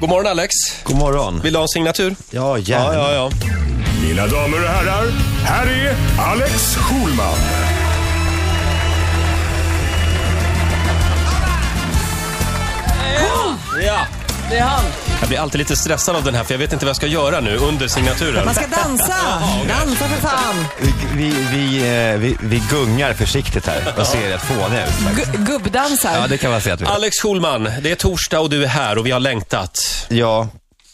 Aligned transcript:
God 0.00 0.10
morgon 0.10 0.26
Alex. 0.26 0.54
God 0.84 0.96
morgon. 0.96 1.40
Vill 1.40 1.52
du 1.52 1.58
ha 1.58 1.62
en 1.64 1.68
signatur? 1.68 2.16
Ja, 2.30 2.58
gärna. 2.58 2.94
Ja, 2.94 3.12
ja, 3.12 3.14
ja. 3.14 3.30
Mina 4.02 4.26
damer 4.26 4.62
och 4.62 4.68
herrar, 4.68 5.06
här 5.44 5.66
är 5.66 5.96
Alex 6.18 6.76
Schulman. 6.76 7.34
ja. 13.82 14.06
Det 14.50 14.56
är 14.56 14.62
han. 14.62 14.84
Jag 15.20 15.28
blir 15.28 15.38
alltid 15.38 15.58
lite 15.58 15.76
stressad 15.76 16.16
av 16.16 16.24
den 16.24 16.34
här 16.34 16.44
för 16.44 16.54
jag 16.54 16.58
vet 16.58 16.72
inte 16.72 16.84
vad 16.84 16.90
jag 16.90 16.96
ska 16.96 17.06
göra 17.06 17.40
nu 17.40 17.56
under 17.56 17.88
signaturen. 17.88 18.44
Man 18.44 18.54
ska 18.54 18.66
dansa. 18.66 19.14
Dansa 19.68 20.08
för 20.08 20.28
fan. 20.28 20.64
Vi, 20.80 20.92
vi, 21.16 21.34
vi, 21.52 21.78
eh, 22.12 22.18
vi, 22.18 22.36
vi 22.42 22.62
gungar 22.70 23.12
försiktigt 23.14 23.66
här 23.66 23.94
och 23.98 24.06
ser 24.06 24.28
rätt 24.30 24.42
fåniga 24.42 24.86
ut. 24.86 24.92
faktiskt. 24.92 25.28
Gu- 25.32 25.46
Gubbdansar. 25.46 26.14
Ja, 26.20 26.26
det 26.26 26.38
kan 26.38 26.50
man 26.50 26.60
säga 26.60 26.74
att 26.74 26.80
vi. 26.80 26.84
Alex 26.86 27.16
Schulman, 27.22 27.64
det 27.82 27.90
är 27.90 27.94
torsdag 27.94 28.40
och 28.40 28.50
du 28.50 28.62
är 28.64 28.68
här 28.68 28.98
och 28.98 29.06
vi 29.06 29.10
har 29.10 29.20
längtat. 29.20 29.78
Ja. 30.08 30.48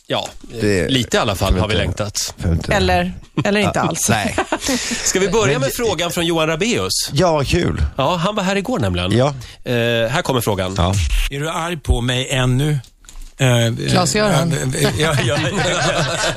Ja, 0.06 0.28
Det- 0.60 0.88
lite 0.88 1.16
i 1.16 1.20
alla 1.20 1.34
fall 1.34 1.52
har 1.58 1.68
vi 1.68 1.74
inte- 1.74 1.76
längtat. 1.86 2.34
för 2.38 2.52
inte- 2.52 2.72
Eller, 2.74 3.12
eller 3.44 3.60
inte 3.60 3.80
alls. 3.80 4.08
Nej. 4.08 4.36
Ska 5.04 5.20
vi 5.20 5.28
börja 5.28 5.58
med 5.58 5.70
frågan 5.76 6.10
från 6.10 6.26
Johan 6.26 6.46
Rabeus? 6.48 6.92
Ja, 7.12 7.42
kul. 7.46 7.82
Ja, 7.96 8.16
han 8.16 8.34
var 8.34 8.42
här 8.42 8.56
igår 8.56 8.78
nämligen. 8.78 9.12
Ja. 9.12 9.26
Eh, 9.64 10.08
här 10.10 10.22
kommer 10.22 10.40
frågan. 10.40 10.74
Ja. 10.78 10.94
Är 11.30 11.40
du 11.40 11.50
arg 11.50 11.76
på 11.76 12.00
mig 12.00 12.28
ännu? 12.30 12.78
Klas-Göran. 13.90 14.72
ja, 14.98 15.16
ja, 15.24 15.36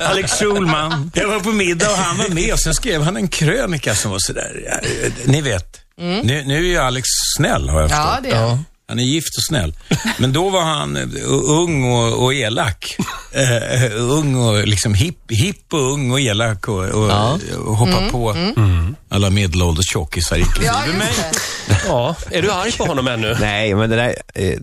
Alex 0.00 0.32
Schulman. 0.32 1.10
Jag 1.14 1.28
var 1.28 1.40
på 1.40 1.52
middag 1.52 1.90
och 1.90 1.96
han 1.96 2.18
var 2.18 2.28
med 2.28 2.52
och 2.52 2.60
sen 2.60 2.74
skrev 2.74 3.02
han 3.02 3.16
en 3.16 3.28
krönika 3.28 3.94
som 3.94 4.10
var 4.10 4.18
sådär, 4.18 4.62
ja, 4.66 4.72
eh, 5.06 5.12
ni 5.24 5.40
vet. 5.40 5.80
Nu, 5.96 6.42
nu 6.46 6.56
är 6.56 6.60
ju 6.62 6.76
Alex 6.78 7.06
snäll 7.36 7.68
har 7.68 7.80
jag 7.80 7.90
förstått. 7.90 8.06
Ja, 8.14 8.18
det 8.22 8.30
är 8.30 8.46
han. 8.48 8.64
Han 8.88 8.98
är 8.98 9.02
gift 9.02 9.36
och 9.36 9.44
snäll. 9.44 9.74
Men 10.18 10.32
då 10.32 10.48
var 10.48 10.62
han 10.62 10.96
eh, 10.96 11.02
ung 11.44 11.84
och, 11.84 12.24
och 12.24 12.34
elak. 12.34 12.96
Eh, 13.32 13.92
ung 13.96 14.34
och 14.36 14.66
liksom 14.68 14.94
hipp, 14.94 15.30
hipp 15.30 15.72
och 15.72 15.92
ung 15.92 16.10
och 16.10 16.20
elak 16.20 16.68
och, 16.68 16.84
och, 16.84 17.40
och 17.66 17.76
hoppa 17.76 18.10
på 18.10 18.36
alla 19.08 19.30
medelålders 19.30 19.86
tjockisar 19.92 20.36
inklusive 20.36 20.98
mig. 20.98 21.12
Ja, 21.86 22.16
är 22.30 22.42
du 22.42 22.50
arg 22.50 22.72
på 22.72 22.84
honom 22.84 23.08
ännu? 23.08 23.36
Nej, 23.40 23.74
men 23.74 23.90
det 23.90 23.96
där... 23.96 24.14
Eh, 24.34 24.58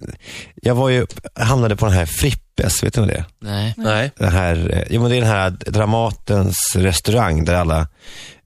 jag 0.61 0.75
var 0.75 0.89
ju, 0.89 1.05
hamnade 1.39 1.75
på 1.75 1.85
den 1.85 1.95
här 1.95 2.05
Frippes, 2.05 2.83
vet 2.83 2.93
du 2.93 3.01
vad 3.01 3.09
det 3.09 3.15
är? 3.15 3.25
Nej. 3.41 3.73
Nej. 3.77 4.11
Det 4.17 4.29
här, 4.29 4.85
jo, 4.89 5.01
men 5.01 5.11
det 5.11 5.17
är 5.17 5.21
den 5.21 5.29
här 5.29 5.49
Dramatens 5.49 6.75
restaurang 6.75 7.45
där 7.45 7.55
alla 7.55 7.87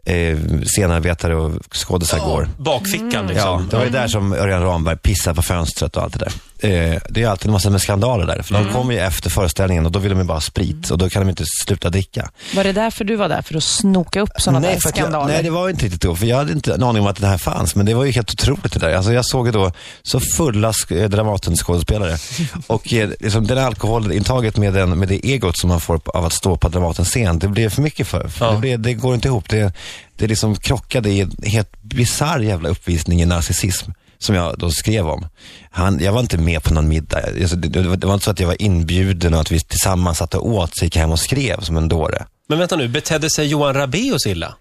eh, 0.09 0.37
scenarbetare 0.65 1.35
och 1.35 1.51
skådisar 1.75 2.19
går. 2.19 2.47
Bakfickan 2.57 3.11
Ja, 3.13 3.21
liksom. 3.21 3.67
det 3.69 3.75
var 3.77 3.83
ju 3.83 3.89
där 3.89 4.07
som 4.07 4.33
Örjan 4.33 4.61
Ramberg 4.63 4.97
pissade 4.97 5.35
på 5.35 5.41
fönstret 5.41 5.97
och 5.97 6.03
allt 6.03 6.13
det 6.13 6.19
där. 6.19 6.33
Eh, 6.61 7.01
det 7.09 7.23
är 7.23 7.27
alltid 7.27 7.45
en 7.45 7.51
massa 7.51 7.69
med 7.69 7.81
skandaler 7.81 8.25
där. 8.25 8.41
För 8.41 8.53
de 8.53 8.73
kommer 8.73 8.93
ju 8.93 8.99
efter 8.99 9.29
föreställningen 9.29 9.85
och 9.85 9.91
då 9.91 9.99
vill 9.99 10.09
de 10.11 10.17
ju 10.19 10.25
bara 10.25 10.33
ha 10.33 10.41
sprit 10.41 10.89
och 10.91 10.97
då 10.97 11.09
kan 11.09 11.21
de 11.21 11.29
inte 11.29 11.43
sluta 11.65 11.89
dricka. 11.89 12.29
Var 12.55 12.63
det 12.63 12.71
därför 12.71 13.03
du 13.05 13.15
var 13.15 13.29
där? 13.29 13.41
För 13.41 13.55
att 13.57 13.63
snoka 13.63 14.21
upp 14.21 14.29
sådana 14.37 14.59
där 14.59 14.67
för 14.79 14.89
att 14.89 14.97
jag, 14.97 15.05
skandaler? 15.05 15.33
nej, 15.33 15.43
det 15.43 15.49
var 15.49 15.69
inte 15.69 15.85
riktigt 15.85 16.01
då. 16.01 16.15
För 16.15 16.25
jag 16.25 16.37
hade 16.37 16.51
inte 16.51 16.73
en 16.73 16.83
aning 16.83 17.01
om 17.01 17.07
att 17.07 17.17
det 17.21 17.27
här 17.27 17.37
fanns. 17.37 17.75
Men 17.75 17.85
det 17.85 17.93
var 17.93 18.05
ju 18.05 18.11
helt 18.11 18.31
otroligt 18.31 18.73
det 18.73 18.79
där. 18.79 18.93
Alltså, 18.95 19.13
jag 19.13 19.25
såg 19.25 19.45
ju 19.45 19.51
då 19.51 19.71
så 20.03 20.19
fulla 20.19 20.71
sk- 20.71 21.01
eh, 21.03 21.09
Dramaten-skådespelare. 21.09 22.17
och 22.67 22.93
eh, 22.93 23.09
liksom, 23.19 23.47
den 23.47 23.57
alkoholintaget 23.57 24.57
med, 24.57 24.73
den, 24.73 24.99
med 24.99 25.07
det 25.07 25.25
egot 25.25 25.57
som 25.59 25.69
man 25.69 25.79
får 25.81 26.01
av 26.05 26.25
att 26.25 26.33
stå 26.33 26.57
på 26.57 26.69
Dramatens 26.69 27.07
scen, 27.09 27.39
det 27.39 27.47
blev 27.47 27.69
för 27.69 27.81
mycket 27.81 28.07
för. 28.07 28.27
för 28.27 28.45
Ja. 28.45 28.51
det, 28.51 28.57
blev, 28.57 28.79
det 28.79 28.93
går 28.93 29.15
inte 29.15 29.27
ihop. 29.27 29.49
Det, 29.49 29.73
det 30.17 30.27
liksom 30.27 30.55
krockade 30.55 31.09
i 31.09 31.19
en 31.21 31.31
helt 31.43 31.81
bisarr 31.81 32.39
jävla 32.39 32.69
uppvisning 32.69 33.21
i 33.21 33.25
narcissism. 33.25 33.91
Som 34.21 34.35
jag 34.35 34.55
då 34.57 34.71
skrev 34.71 35.07
om. 35.07 35.27
Han, 35.71 35.99
jag 35.99 36.11
var 36.11 36.19
inte 36.19 36.37
med 36.37 36.63
på 36.63 36.73
någon 36.73 36.87
middag. 36.87 37.19
Alltså, 37.41 37.55
det, 37.55 37.67
det, 37.67 38.05
var- 38.05 38.13
inte 38.13 38.25
så 38.25 38.31
att 38.31 38.39
jag 38.39 38.47
var 38.47 38.61
inbjuden 38.61 39.33
och 39.33 39.39
att 39.41 39.51
vi 39.51 39.59
tillsammans 39.59 40.17
satt 40.17 40.33
och 40.33 40.47
åt, 40.47 40.77
så 40.77 40.85
gick 40.85 40.95
hem 40.95 41.11
och 41.11 41.19
skrev 41.19 41.59
som 41.61 41.77
en 41.77 41.89
dåre. 41.89 42.25
Men 42.49 42.59
vänta 42.59 42.75
nu, 42.75 42.87
betedde 42.87 43.29
sig 43.29 43.47
Johan 43.47 43.73
Rabeus 43.73 44.25
illa? 44.27 44.55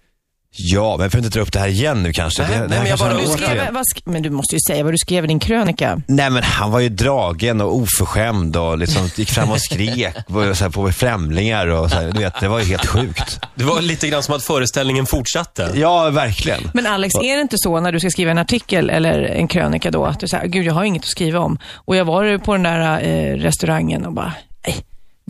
Ja, 0.51 0.97
men 0.97 1.03
jag 1.03 1.11
får 1.11 1.17
inte 1.17 1.37
dra 1.37 1.41
upp 1.41 1.53
det 1.53 1.59
här 1.59 1.67
igen 1.67 2.03
nu 2.03 2.13
kanske. 2.13 2.41
Nej, 2.41 2.59
det, 2.59 2.67
nej, 2.67 2.91
det 2.91 2.97
bara 2.99 3.13
du 3.13 3.27
skrev, 3.27 3.73
vad 3.73 3.83
men 4.05 4.21
du 4.21 4.29
måste 4.29 4.55
ju 4.55 4.59
säga 4.67 4.83
vad 4.83 4.93
du 4.93 4.97
skrev 4.97 5.23
i 5.23 5.27
din 5.27 5.39
krönika. 5.39 6.01
Nej 6.07 6.29
men 6.29 6.43
han 6.43 6.71
var 6.71 6.79
ju 6.79 6.89
dragen 6.89 7.61
och 7.61 7.75
oförskämd 7.75 8.55
och 8.55 8.77
liksom 8.77 9.09
gick 9.15 9.29
fram 9.29 9.51
och 9.51 9.61
skrek 9.61 10.15
på, 10.27 10.55
så 10.55 10.63
här, 10.63 10.69
på 10.71 10.91
främlingar 10.91 11.67
och 11.67 11.89
så 11.89 11.95
här, 11.95 12.11
du 12.11 12.19
vet, 12.19 12.39
det 12.39 12.47
var 12.47 12.59
ju 12.59 12.65
helt 12.65 12.85
sjukt. 12.85 13.39
Det 13.55 13.63
var 13.63 13.81
lite 13.81 14.07
grann 14.07 14.23
som 14.23 14.35
att 14.35 14.43
föreställningen 14.43 15.05
fortsatte. 15.05 15.71
Ja, 15.75 16.09
verkligen. 16.09 16.71
Men 16.73 16.85
Alex, 16.85 17.15
är 17.15 17.35
det 17.35 17.41
inte 17.41 17.57
så 17.59 17.79
när 17.79 17.91
du 17.91 17.99
ska 17.99 18.09
skriva 18.09 18.31
en 18.31 18.37
artikel 18.37 18.89
eller 18.89 19.21
en 19.21 19.47
krönika 19.47 19.91
då, 19.91 20.05
att 20.05 20.19
du 20.19 20.27
säger, 20.27 20.47
gud 20.47 20.65
jag 20.65 20.73
har 20.73 20.83
inget 20.83 21.03
att 21.03 21.09
skriva 21.09 21.39
om. 21.39 21.59
Och 21.73 21.95
jag 21.95 22.05
var 22.05 22.37
på 22.37 22.53
den 22.53 22.63
där 22.63 23.01
eh, 23.01 23.35
restaurangen 23.35 24.05
och 24.05 24.13
bara, 24.13 24.33
nej, 24.67 24.75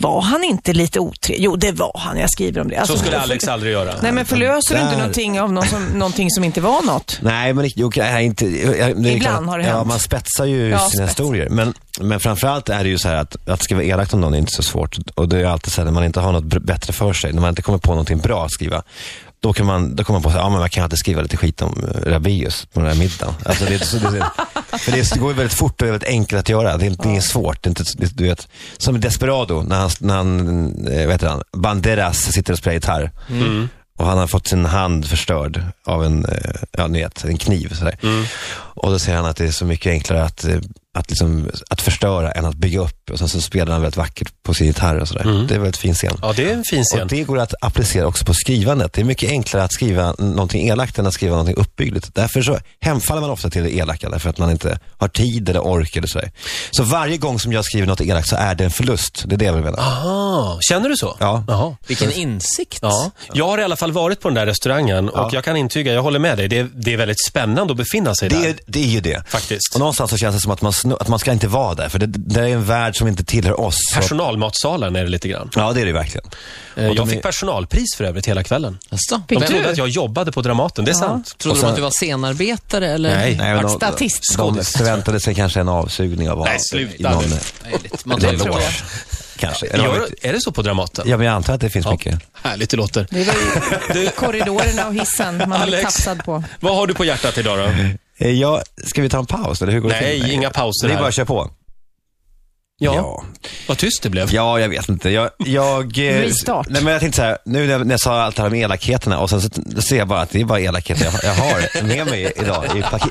var 0.01 0.21
han 0.21 0.43
inte 0.43 0.73
lite 0.73 0.99
otrevlig? 0.99 1.43
Jo, 1.45 1.55
det 1.55 1.71
var 1.71 1.91
han. 1.99 2.17
Jag 2.17 2.29
skriver 2.31 2.61
om 2.61 2.67
det. 2.69 2.75
Alltså, 2.77 2.93
Så 2.93 2.99
skulle 2.99 3.15
för- 3.15 3.23
Alex 3.23 3.47
aldrig 3.47 3.71
göra. 3.73 3.93
Nej, 4.01 4.11
men 4.11 4.25
förlöser 4.25 4.75
du 4.75 4.81
inte 4.81 4.97
någonting 4.97 5.41
av 5.41 5.53
någon 5.53 5.65
som, 5.67 5.85
någonting 5.85 6.29
som 6.31 6.43
inte 6.43 6.61
var 6.61 6.81
något? 6.81 7.19
Nej, 7.21 7.53
men 7.53 7.69
jo, 7.75 7.91
nej, 7.97 8.25
inte, 8.25 8.45
jag- 8.77 8.89
Ibland 8.91 9.21
klart, 9.21 9.45
har 9.45 9.57
det 9.59 9.65
Ja, 9.67 9.75
hänt. 9.75 9.87
man 9.87 9.99
spetsar 9.99 10.45
ju 10.45 10.69
Ja, 10.69 10.79
sina 10.79 10.89
spets. 10.89 11.09
historier. 11.19 11.49
Men, 11.49 11.73
men 11.99 12.19
framförallt 12.19 12.69
är 12.69 12.83
det 12.83 12.89
ju 12.89 12.97
så 12.97 13.07
här 13.07 13.15
att, 13.15 13.47
att 13.49 13.63
skriva 13.63 13.83
elakt 13.83 14.13
om 14.13 14.21
någon 14.21 14.33
är 14.33 14.37
inte 14.37 14.51
så 14.53 14.63
svårt. 14.63 14.97
Och 15.15 15.29
det 15.29 15.39
är 15.39 15.45
alltid 15.45 15.71
så 15.73 15.81
här 15.81 15.85
när 15.85 15.91
man 15.91 16.03
inte 16.03 16.19
har 16.19 16.31
något 16.31 16.43
bättre 16.63 16.93
för 16.93 17.13
sig, 17.13 17.33
när 17.33 17.41
man 17.41 17.49
inte 17.49 17.61
kommer 17.61 17.79
på 17.79 17.89
någonting 17.91 18.17
bra 18.17 18.45
att 18.45 18.51
skriva. 18.51 18.83
Då 19.41 19.53
kan 19.53 19.65
man, 19.65 19.95
då 19.95 20.03
kommer 20.03 20.19
man 20.19 20.23
på 20.23 20.29
att 20.29 20.35
ja, 20.35 20.49
men 20.49 20.59
man 20.59 20.69
kan 20.69 20.83
alltid 20.83 20.99
skriva 20.99 21.21
lite 21.21 21.37
skit 21.37 21.61
om 21.61 21.83
uh, 21.83 22.11
Rabaeus 22.11 22.65
på 22.73 22.79
den 22.79 22.89
här 22.89 22.95
middagen. 22.95 23.33
Alltså 23.45 23.65
det, 23.65 23.79
så, 23.85 23.97
det, 23.97 24.25
för 24.77 24.91
det, 24.91 25.15
går 25.19 25.33
väldigt 25.33 25.57
fort 25.57 25.81
och 25.81 25.87
är 25.87 25.91
väldigt 25.91 26.09
enkelt 26.09 26.39
att 26.39 26.49
göra. 26.49 26.77
Det 26.77 26.85
är, 26.85 26.89
inte- 26.89 27.07
det 27.09 27.15
är 27.15 27.21
svårt. 27.21 27.63
Det 27.63 27.67
är 27.67 27.71
inte, 27.71 27.83
det, 27.97 28.17
du 28.17 28.23
vet, 28.23 28.47
som 28.77 28.99
Desperado, 28.99 29.61
när 29.67 29.75
han, 29.79 29.89
när 29.99 30.15
han 30.15 30.87
eh, 30.87 31.05
vad 31.05 31.11
heter 31.13 31.27
han, 31.27 31.41
Banderas 31.57 32.17
sitter 32.33 32.53
och 32.53 32.59
spelar 32.59 32.73
gitarr. 32.73 33.11
Och 33.97 34.05
han 34.05 34.17
har 34.17 34.27
fått 34.27 34.47
sin 34.47 34.65
hand 34.65 35.05
förstörd 35.07 35.63
av 35.85 36.05
en, 36.05 36.25
eh, 36.25 36.51
ja 36.71 36.87
ni 36.87 36.99
vet, 37.01 37.23
en 37.23 37.37
kniv. 37.37 37.73
Sådär. 37.75 37.97
Och 38.53 38.91
då 38.91 38.99
säger 38.99 39.17
han 39.17 39.25
att 39.27 39.37
det 39.37 39.45
är 39.45 39.51
så 39.51 39.65
mycket 39.65 39.89
enklare 39.91 40.23
att, 40.23 40.45
eh, 40.45 40.57
att, 40.97 41.09
liksom, 41.09 41.49
att 41.69 41.81
förstöra 41.81 42.31
än 42.31 42.45
att 42.45 42.55
bygga 42.55 42.79
upp. 42.79 43.09
Och 43.11 43.19
sen 43.19 43.29
så 43.29 43.41
spelar 43.41 43.71
han 43.71 43.81
väldigt 43.81 43.97
vackert 43.97 44.33
på 44.43 44.53
sin 44.53 44.67
gitarr 44.67 44.95
och 44.95 45.07
sådär. 45.07 45.23
Det 45.23 45.29
är 45.29 45.55
en 45.55 45.61
väldigt 45.61 45.77
fin 45.77 45.93
scen. 45.95 46.17
Ja, 46.21 46.33
det 46.35 46.49
är 46.49 46.53
en 46.53 46.63
fin 46.63 46.79
Och 46.79 46.85
scen. 46.97 47.07
det 47.07 47.23
går 47.23 47.39
att 47.39 47.53
applicera 47.61 48.07
också 48.07 48.25
på 48.25 48.33
skrivandet. 48.33 48.93
Det 48.93 49.01
är 49.01 49.05
mycket 49.05 49.29
enklare 49.29 49.63
att 49.63 49.73
skriva 49.73 50.13
någonting 50.19 50.67
elakt 50.69 50.97
än 50.99 51.07
att 51.07 51.13
skriva 51.13 51.31
någonting 51.31 51.55
uppbyggligt. 51.55 52.15
Därför 52.15 52.41
så 52.41 52.57
hemfaller 52.81 53.21
man 53.21 53.29
ofta 53.29 53.49
till 53.49 53.63
det 53.63 53.75
elaka, 53.75 54.09
därför 54.09 54.29
att 54.29 54.37
man 54.37 54.51
inte 54.51 54.79
har 54.97 55.07
tid 55.07 55.49
eller 55.49 55.59
ork 55.67 55.95
eller 55.95 56.07
sådär. 56.07 56.31
Så 56.71 56.83
varje 56.83 57.17
gång 57.17 57.39
som 57.39 57.53
jag 57.53 57.65
skriver 57.65 57.87
något 57.87 58.01
elakt 58.01 58.27
så 58.29 58.35
är 58.35 58.55
det 58.55 58.63
en 58.63 58.71
förlust. 58.71 59.23
Det 59.25 59.35
är 59.35 59.37
det 59.37 59.45
jag 59.45 59.53
vill 59.53 59.63
mena. 59.63 59.77
Aha, 59.77 60.57
känner 60.69 60.89
du 60.89 60.97
så? 60.97 61.15
Ja. 61.19 61.43
Jaha. 61.47 61.75
Vilken 61.87 62.11
insikt. 62.11 62.79
Ja, 62.81 63.11
jag 63.33 63.47
har 63.47 63.57
i 63.57 63.63
alla 63.63 63.75
fall 63.75 63.91
varit 63.91 64.21
på 64.21 64.27
den 64.29 64.35
där 64.35 64.45
restaurangen 64.45 65.09
och 65.09 65.17
Ja. 65.19 65.29
jag 65.33 65.43
kan 65.43 65.57
intyga, 65.57 65.93
jag 65.93 66.01
håller 66.03 66.19
med 66.19 66.37
dig, 66.37 66.47
det 66.47 66.57
är, 66.57 66.69
det 66.73 66.93
är 66.93 66.97
väldigt 66.97 67.25
spännande 67.27 67.71
att 67.71 67.77
befinna 67.77 68.15
sig 68.15 68.29
Det 68.29 68.35
där. 68.35 68.49
är, 68.49 68.55
det 68.65 68.79
är 68.79 68.87
ju 68.87 68.99
det. 69.01 69.23
Faktiskt. 69.27 69.73
Och 69.73 69.79
någonstans 69.79 70.11
så 70.11 70.17
känns 70.17 70.35
det 70.35 70.41
som 70.41 70.51
att 70.51 70.61
man, 70.61 70.73
att 70.85 71.07
man 71.07 71.19
ska 71.19 71.31
inte 71.31 71.47
vara 71.47 71.75
där, 71.75 71.89
för 71.89 71.99
det, 71.99 72.05
det 72.07 72.39
är 72.39 72.47
en 72.47 72.65
värld 72.65 72.97
som 72.97 73.07
inte 73.07 73.23
tillhör 73.23 73.59
oss. 73.59 73.77
Personalmatsalen 73.95 74.95
är 74.95 75.03
det 75.03 75.09
lite 75.09 75.27
grann. 75.27 75.49
Ja, 75.55 75.71
det 75.73 75.81
är 75.81 75.85
det 75.85 75.91
verkligen. 75.93 76.27
Eh, 76.75 76.83
Och 76.89 76.95
de 76.95 76.95
Jag 76.95 77.07
är- 77.07 77.11
fick 77.11 77.21
personalpris 77.21 77.95
för 77.97 78.03
övrigt 78.03 78.25
hela 78.27 78.43
kvällen. 78.43 78.77
Jaså? 78.89 79.21
De 79.27 79.39
Fick 79.39 79.47
trodde 79.47 79.63
du? 79.63 79.69
att 79.69 79.77
jag 79.77 79.87
jobbade 79.89 80.31
på 80.31 80.41
Dramaten, 80.41 80.85
det 80.85 80.91
är 80.91 80.95
sant. 80.95 81.37
Trodde 81.37 81.51
Och 81.51 81.55
de 81.55 81.61
sen- 81.61 81.69
att 81.69 81.75
du 81.75 81.81
var 81.81 81.91
scenarbetare 81.91 82.87
eller? 82.91 83.15
Nej. 83.15 83.35
Nej, 83.37 83.53
men 83.53 83.63
de, 83.63 83.69
Statist. 83.75 84.37
de 84.37 84.63
förväntade 84.63 85.19
sig 85.19 85.35
kanske 85.35 85.59
en 85.59 85.69
avsugning 85.69 86.29
av 86.29 86.37
Nej, 86.37 86.45
honom 86.47 86.59
sluta 86.59 86.95
i 86.95 87.03
någon. 87.03 87.23
Möjligt. 87.63 88.05
Man 88.05 88.19
tar 88.19 88.31
loge. 88.31 88.59
det. 88.59 88.71
Kanske. 89.37 89.65
Gör, 89.77 90.07
är 90.21 90.33
det 90.33 90.41
så 90.41 90.51
på 90.51 90.61
Dramaten? 90.61 91.09
ja, 91.09 91.17
men 91.17 91.25
jag 91.25 91.35
antar 91.35 91.53
att 91.53 91.61
det 91.61 91.69
finns 91.69 91.87
mycket. 91.87 92.19
Härligt 92.43 92.69
det 92.69 92.77
låter. 92.77 93.07
Det 93.93 93.99
ju 93.99 94.09
korridorerna 94.15 94.87
och 94.87 94.93
hissen 94.93 95.37
man 95.37 95.51
Alex. 95.53 95.83
tafsad 95.83 96.23
på. 96.23 96.43
Vad 96.59 96.75
har 96.75 96.87
du 96.87 96.93
på 96.93 97.05
hjärtat 97.05 97.37
idag 97.37 97.57
då? 97.59 97.65
Eh, 98.19 98.31
Ja, 98.31 98.61
ska 98.85 99.01
vi 99.01 99.09
ta 99.09 99.19
en 99.19 99.25
paus 99.25 99.61
eller 99.61 99.73
hur 99.73 99.79
går 99.79 99.89
det 99.89 100.01
Nej, 100.01 100.21
till? 100.21 100.31
inga 100.31 100.49
pauser 100.49 100.87
Det 100.87 100.91
är 100.93 100.95
här. 100.95 101.01
bara 101.01 101.07
att 101.07 101.15
köra 101.15 101.25
på. 101.25 101.49
Ja, 102.81 102.95
Ja, 102.95 103.23
vad 103.67 103.77
tyst 103.77 104.03
det 104.03 104.09
blev. 104.09 104.33
ja 104.33 104.59
jag 104.59 104.69
vet 104.69 104.89
inte. 104.89 105.09
Jag, 105.09 105.29
jag, 105.37 105.97
eh, 105.97 106.19
Restart. 106.21 106.67
Nej, 106.69 106.83
men 106.83 106.93
jag 106.93 106.99
tänkte 107.01 107.15
så 107.17 107.21
här, 107.23 107.37
nu 107.45 107.65
när 107.65 107.71
jag, 107.73 107.85
när 107.87 107.93
jag 107.93 107.99
sa 107.99 108.21
allt 108.21 108.35
det 108.35 108.41
här 108.41 108.49
om 108.49 108.55
elakheterna 108.55 109.19
och 109.19 109.29
sen 109.29 109.41
så 109.41 109.49
t- 109.49 109.81
ser 109.81 109.97
jag 109.97 110.07
bara 110.07 110.21
att 110.21 110.29
det 110.29 110.41
är 110.41 110.45
bara 110.45 110.59
elakheter 110.59 111.05
jag, 111.05 111.13
jag 111.23 111.33
har 111.33 111.83
med 111.83 112.05
mig 112.07 112.33
idag 112.35 112.65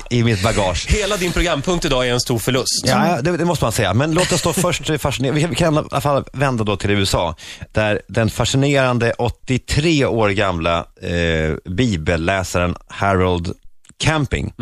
i, 0.09 0.17
i 0.19 0.23
mitt 0.23 0.43
bagage. 0.43 0.87
Hela 0.89 1.17
din 1.17 1.31
programpunkt 1.31 1.85
idag 1.85 2.07
är 2.07 2.13
en 2.13 2.19
stor 2.19 2.39
förlust. 2.39 2.83
Ja, 2.85 3.07
ja, 3.15 3.21
det, 3.21 3.37
det 3.37 3.45
måste 3.45 3.65
man 3.65 3.71
säga. 3.71 3.93
Men 3.93 4.11
låt 4.11 4.31
oss 4.31 4.41
då 4.41 4.53
först 4.53 4.89
fascinera. 5.01 5.33
Vi 5.33 5.55
kan 5.55 5.73
i 5.73 5.77
alla 5.91 6.01
fall 6.01 6.23
vända 6.33 6.63
då 6.63 6.77
till 6.77 6.89
USA. 6.91 7.35
Där 7.71 8.01
den 8.07 8.29
fascinerande 8.29 9.13
83 9.17 10.05
år 10.05 10.29
gamla 10.29 10.77
eh, 11.01 11.71
bibelläsaren 11.71 12.75
Harold 12.87 13.53
Camping 13.99 14.53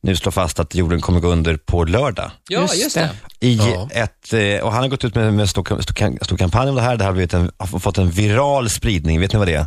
nu 0.00 0.16
slår 0.16 0.32
fast 0.32 0.60
att 0.60 0.74
jorden 0.74 1.00
kommer 1.00 1.20
gå 1.20 1.28
under 1.28 1.56
på 1.56 1.84
lördag. 1.84 2.30
Ja, 2.48 2.60
Just 2.60 2.82
just, 2.82 2.94
det. 2.94 3.10
I 3.40 3.54
Ja. 3.56 3.88
ett, 3.92 4.32
eh, 4.32 4.64
och 4.64 4.72
han 4.72 4.82
har 4.82 4.88
gått 4.88 5.04
ut 5.04 5.14
med, 5.14 5.34
med 5.34 5.50
stor, 5.50 5.64
stor, 5.82 6.24
stor 6.24 6.36
kampanj 6.36 6.68
om 6.68 6.74
det 6.76 6.82
här. 6.82 6.96
Det 6.96 7.04
här 7.04 7.12
har, 7.12 7.34
en, 7.34 7.50
har 7.58 7.78
fått 7.78 7.98
en 7.98 8.10
viral 8.10 8.70
spridning. 8.70 9.20
Vet 9.20 9.32
ni 9.32 9.38
vad 9.38 9.48
det 9.48 9.54
är? 9.54 9.66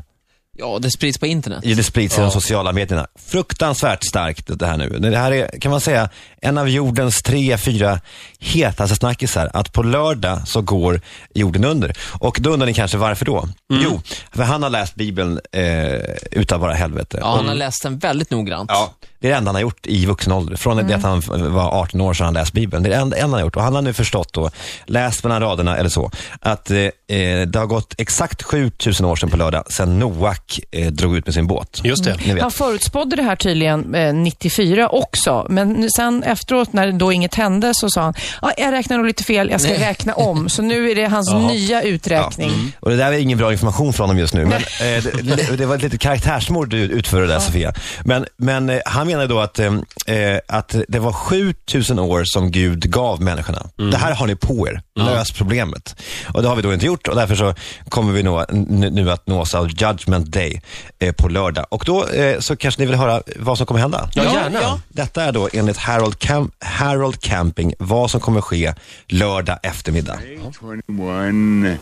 Ja, 0.58 0.80
det 0.82 0.92
sprids 0.92 1.18
på 1.18 1.26
internet. 1.28 1.60
Det 1.64 1.84
sprids 1.84 2.18
i 2.18 2.22
de 2.22 2.32
sociala 2.32 2.74
medierna. 2.74 3.08
Fruktansvärt 3.28 4.04
starkt 4.04 4.60
det 4.60 4.66
här 4.66 4.78
nu. 4.78 4.90
Det 4.90 5.18
här 5.18 5.32
är, 5.32 5.60
kan 5.60 5.72
man 5.72 5.82
säga, 5.82 6.10
en 6.42 6.58
av 6.58 6.70
jordens 6.70 7.22
tre, 7.22 7.58
fyra 7.58 8.00
hetaste 8.40 8.96
snackisar, 8.96 9.50
att 9.54 9.74
på 9.74 9.84
lördag 9.84 10.48
så 10.48 10.62
går 10.62 11.02
jorden 11.34 11.66
under. 11.66 11.98
Och 12.20 12.38
då 12.42 12.50
undrar 12.50 12.68
ni 12.68 12.74
kanske 12.74 12.98
varför 12.98 13.26
då? 13.26 13.38
Mm. 13.72 13.84
Jo, 13.84 14.02
för 14.32 14.44
han 14.44 14.64
har 14.64 14.70
läst 14.70 14.96
Bibeln 14.96 15.40
eh, 15.52 15.94
utav 16.32 16.60
bara 16.60 16.74
helvete. 16.74 17.18
Ja, 17.22 17.36
han 17.36 17.48
har 17.48 17.56
läst 17.56 17.84
den 17.84 17.98
väldigt 17.98 18.32
noggrant. 18.32 18.70
Ja, 18.74 18.94
det 19.20 19.28
är 19.28 19.32
det 19.32 19.38
enda 19.38 19.50
han 19.50 19.56
har 19.56 19.62
gjort 19.62 19.88
i 19.88 20.06
vuxen 20.06 20.34
ålder. 20.34 20.56
Från 20.56 20.88
det 20.88 20.96
att 20.96 21.04
han 21.04 21.22
var 21.54 21.82
18 21.82 22.02
år 22.02 22.14
så 22.14 22.24
har 22.24 22.26
han 22.26 22.34
läst 22.34 22.54
Bibeln. 22.54 22.84
Det 22.84 22.90
är 22.90 22.92
det 22.92 22.98
enda, 22.98 23.22
han 23.22 23.34
har 23.34 23.40
gjort. 23.40 23.56
Och 23.56 23.64
han 23.64 23.76
har 23.76 23.82
nu 23.82 23.94
förstått 23.94 24.34
då, 24.34 24.50
läst 24.86 25.24
mellan 25.24 25.42
raderna 25.42 25.78
eller 25.78 25.90
så, 25.90 26.12
att 26.40 26.72
eh, 26.72 26.78
eh, 26.78 27.48
det 27.48 27.56
har 27.56 27.66
gått 27.66 27.96
exakt 27.98 28.44
7000 28.44 29.06
år 29.06 29.16
sedan 29.16 29.30
på 29.30 29.38
lördag, 29.38 29.72
sedan 29.72 30.00
Noak 30.00 30.60
eh, 30.72 30.92
drog 30.92 31.18
ut 31.18 31.26
med 31.26 31.34
sin 31.34 31.48
båt. 31.48 31.82
Just 31.84 32.04
det. 32.04 32.12
Vet. 32.12 32.42
Han 32.42 32.52
förutspådde 32.52 33.16
det 33.16 33.24
här 33.24 33.36
tydligen 33.36 33.96
eh, 33.96 34.14
94 34.14 34.90
också, 34.90 35.48
men 35.50 35.90
sen 35.90 36.24
efteråt 36.30 36.74
när 36.74 36.92
då 36.92 37.12
inget 37.12 37.36
hände 37.36 37.72
så 37.74 37.90
sa 37.90 38.02
han, 38.02 38.14
ah, 38.42 38.52
jag 38.58 38.72
räknar 38.72 38.98
nog 38.98 39.06
lite 39.06 39.24
fel, 39.24 39.50
jag 39.50 39.62
ska 39.62 39.72
Nej. 39.72 39.80
räkna 39.80 40.14
om. 40.14 40.50
Så 40.50 40.62
nu 40.62 40.92
är 40.92 40.96
det 40.96 41.06
hans 41.08 41.34
nya 41.34 41.82
uträkning. 41.84 42.52
Och 42.80 42.90
det 42.90 42.96
där 42.96 43.12
är 43.12 43.18
ingen 43.18 43.38
bra 43.38 43.52
information 43.52 43.94
från 43.94 44.04
honom 44.04 44.20
just 44.20 44.34
nu, 44.34 44.46
men 44.46 44.62
eh, 44.62 45.04
det, 45.24 45.58
det 45.58 45.66
var 45.66 45.76
ett 45.76 45.82
litet 45.82 46.02
karaktärsmord 46.02 46.70
du 46.70 46.78
utförde 46.78 47.28
där 47.28 47.40
Sofia. 47.40 47.74
Men, 48.06 48.26
men 48.38 48.70
eh, 48.70 48.80
han 48.86 49.08
menar 49.08 49.28
då 49.28 49.40
att, 49.40 49.60
eh, 49.60 49.74
eh, 50.08 50.40
att 50.48 50.76
det 50.88 51.00
var 51.00 51.12
7000 51.12 52.00
år 52.00 52.24
som 52.26 52.52
Gud 52.52 52.92
gav 52.92 53.22
människorna. 53.22 53.70
Det 53.92 53.98
här 53.98 54.14
har 54.14 54.28
ni 54.28 54.36
på 54.36 54.68
er, 54.68 54.82
lös 54.96 55.32
problemet. 55.32 55.96
Och 56.34 56.42
det 56.42 56.48
har 56.48 56.56
vi 56.56 56.62
då 56.62 56.74
inte 56.74 56.86
gjort 56.86 57.08
och 57.08 57.16
därför 57.16 57.36
så 57.36 57.56
kommer 57.90 58.14
vi 58.14 58.24
nå, 58.24 58.46
nu, 58.52 58.90
nu 58.90 59.12
att 59.12 59.28
nås 59.28 59.56
av 59.56 59.68
Judgment 59.68 60.32
Day 60.32 60.62
eh, 61.00 61.12
på 61.12 61.28
lördag. 61.28 61.66
Och 61.70 61.84
då 61.86 62.08
eh, 62.08 62.40
så 62.40 62.56
kanske 62.56 62.82
ni 62.82 62.86
vill 62.86 62.96
höra 62.96 63.22
vad 63.36 63.58
som 63.58 63.68
kommer 63.68 63.82
hända. 63.82 64.10
Ja, 64.14 64.24
gärna. 64.24 64.82
Detta 64.90 65.24
är 65.24 65.32
då 65.32 65.50
enligt 65.54 65.78
Harold, 65.78 66.19
Cam- 66.20 66.52
Harold 66.60 67.22
Camping 67.22 67.74
vad 67.80 68.12
som 68.12 68.20
kommer 68.22 68.42
ske 68.42 68.74
lördag 69.08 69.60
eftermiddag. 69.64 70.16
May 70.16 70.52
21, 70.88 71.80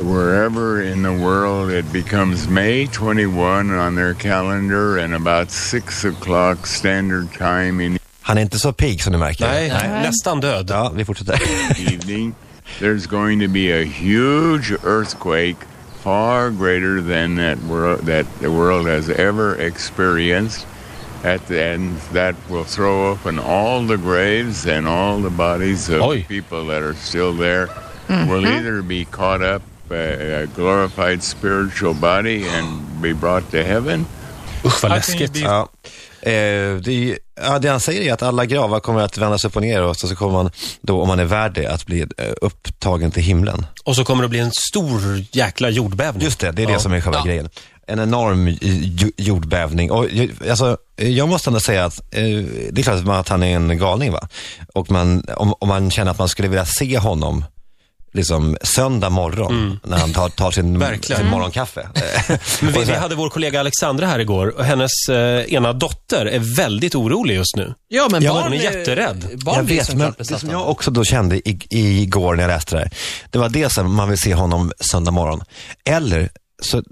wherever 0.00 0.82
in 0.92 1.02
the 1.02 1.24
world 1.24 1.72
it 1.72 1.92
becomes 1.92 2.48
May 2.48 2.86
21 2.86 3.70
on 3.70 3.96
their 3.96 4.14
calendar 4.14 4.98
and 4.98 5.14
about 5.14 5.50
6 5.50 6.04
o'clock 6.04 6.66
standard 6.66 7.28
time 7.38 7.84
in 7.84 7.98
Han 8.22 8.38
är 8.38 8.42
inte 8.42 8.58
så 8.58 8.72
pigg 8.72 9.02
som 9.02 9.12
ni 9.12 9.18
märker. 9.18 9.46
Nej, 9.46 9.68
nästan 10.02 10.40
död. 10.40 10.66
Ja, 10.70 10.92
vi 10.94 11.04
fortsätter. 11.04 11.40
evening. 11.92 12.34
There's 12.80 13.06
going 13.06 13.40
to 13.40 13.48
be 13.48 13.70
a 13.82 13.84
huge 13.84 14.72
earthquake, 14.84 15.56
far 16.02 16.50
greater 16.50 17.00
than 17.00 17.36
that 17.36 17.58
world 17.70 18.06
that 18.06 18.26
the 18.40 18.48
world 18.48 18.88
has 18.88 19.08
ever 19.08 19.60
experienced. 19.60 20.66
At 21.34 21.46
the 21.48 21.64
end, 21.72 21.96
that 22.12 22.34
will 22.48 22.64
throw 22.64 23.10
open 23.12 23.38
all 23.38 23.86
the 23.88 23.96
graves 23.96 24.66
and 24.66 24.86
all 24.88 25.22
the 25.22 25.30
bodies 25.30 25.88
of 25.88 26.00
Oj. 26.02 26.28
people 26.28 26.58
that 26.74 26.82
are 26.82 26.94
still 26.94 27.36
there 27.38 27.66
will 28.30 28.46
either 28.46 28.82
be 28.82 29.04
caught 29.10 29.42
up 29.42 29.62
uh, 29.90 29.96
a 30.42 30.46
glorified 30.56 31.22
spiritual 31.22 31.94
body 31.94 32.48
and 32.48 32.66
be 33.02 33.12
brought 33.14 33.50
to 33.50 33.56
heaven, 33.56 34.06
Usch 34.64 34.82
vad 34.82 34.92
läskigt. 34.92 35.36
Ja. 35.36 35.68
Eh, 36.22 36.30
det, 36.76 36.88
är 36.88 36.90
ju- 36.90 37.18
ja, 37.40 37.58
det 37.58 37.68
han 37.68 37.80
säger 37.80 38.02
är 38.02 38.12
att 38.12 38.22
alla 38.22 38.44
gravar 38.46 38.80
kommer 38.80 39.00
att 39.00 39.18
vändas 39.18 39.44
upp 39.44 39.56
och 39.56 39.62
ner 39.62 39.82
och 39.82 39.96
så, 39.96 40.16
kommer 40.16 40.32
man 40.32 40.50
då, 40.80 41.02
om 41.02 41.08
man 41.08 41.18
är 41.18 41.24
värd 41.24 41.52
det, 41.54 41.66
att 41.66 41.86
bli 41.86 42.00
eh, 42.00 42.32
upptagen 42.40 43.10
till 43.10 43.22
himlen. 43.22 43.66
Och 43.84 43.96
så 43.96 44.04
kommer 44.04 44.22
det 44.22 44.28
bli 44.28 44.38
en 44.38 44.52
stor 44.52 45.00
jäkla 45.32 45.70
jordbävning. 45.70 46.22
Just 46.24 46.38
det, 46.40 46.50
det 46.52 46.62
är 46.62 46.66
det 46.66 46.72
Ja. 46.72 46.78
som 46.78 46.92
är 46.92 47.00
själva 47.00 47.18
Ja. 47.18 47.24
grejen. 47.24 47.48
En 47.86 47.98
enorm 47.98 48.56
jordbävning. 49.16 49.90
Och, 49.90 50.06
alltså, 50.50 50.76
jag 50.96 51.28
måste 51.28 51.50
ändå 51.50 51.60
säga 51.60 51.84
att 51.84 51.98
eh, 52.14 52.22
det 52.70 52.80
är 52.80 52.82
klart 52.82 52.96
att 52.96 53.04
man- 53.06 53.16
att 53.20 53.28
han 53.28 53.42
är 53.42 53.56
en 53.56 53.78
galning. 53.78 54.12
va? 54.12 54.28
Och 54.74 54.90
man, 54.90 55.24
om, 55.36 55.54
om 55.60 55.68
man 55.68 55.90
känner 55.90 56.10
att 56.10 56.18
man 56.18 56.28
skulle 56.28 56.48
vilja 56.48 56.64
se 56.66 56.98
honom 56.98 57.44
liksom 58.12 58.56
söndag 58.62 59.10
morgon 59.10 59.80
när 59.84 59.96
han 59.98 60.12
tar, 60.12 60.28
tar 60.28 60.50
sin, 60.50 60.84
sin 61.02 61.26
morgonkaffe. 61.30 61.88
Men 62.60 62.72
vi, 62.72 62.84
vi 62.84 62.92
hade 62.92 63.14
vår 63.14 63.28
kollega 63.30 63.60
Alexandra 63.60 64.06
här 64.06 64.18
igår 64.18 64.46
och 64.58 64.64
hennes 64.64 64.90
eh, 65.10 65.54
ena 65.54 65.72
dotter 65.72 66.26
är 66.26 66.56
väldigt 66.56 66.94
orolig 66.94 67.34
just 67.34 67.56
nu. 67.56 67.74
Ja, 67.88 68.08
men 68.10 68.22
Ja, 68.22 68.32
barn 68.32 68.42
hon 68.42 68.52
är 68.52 68.56
jätterädd. 68.62 69.28
Barn 69.44 69.56
jag 69.56 69.62
vet, 69.62 69.94
men 69.94 70.14
det 70.18 70.24
som 70.38 70.50
jag 70.50 70.68
också 70.68 70.90
då 70.90 71.04
kände 71.04 71.48
i, 71.48 71.58
igår 72.02 72.34
när 72.34 72.42
jag 72.42 72.48
läste 72.48 72.74
det 72.76 72.80
här, 72.80 72.90
det 73.30 73.38
var 73.38 73.48
det 73.48 73.72
som 73.72 73.94
man 73.94 74.08
vill 74.08 74.18
se 74.20 74.34
honom 74.34 74.72
söndag 74.80 75.10
morgon. 75.10 75.42
Eller 75.84 76.28
så 76.62 76.82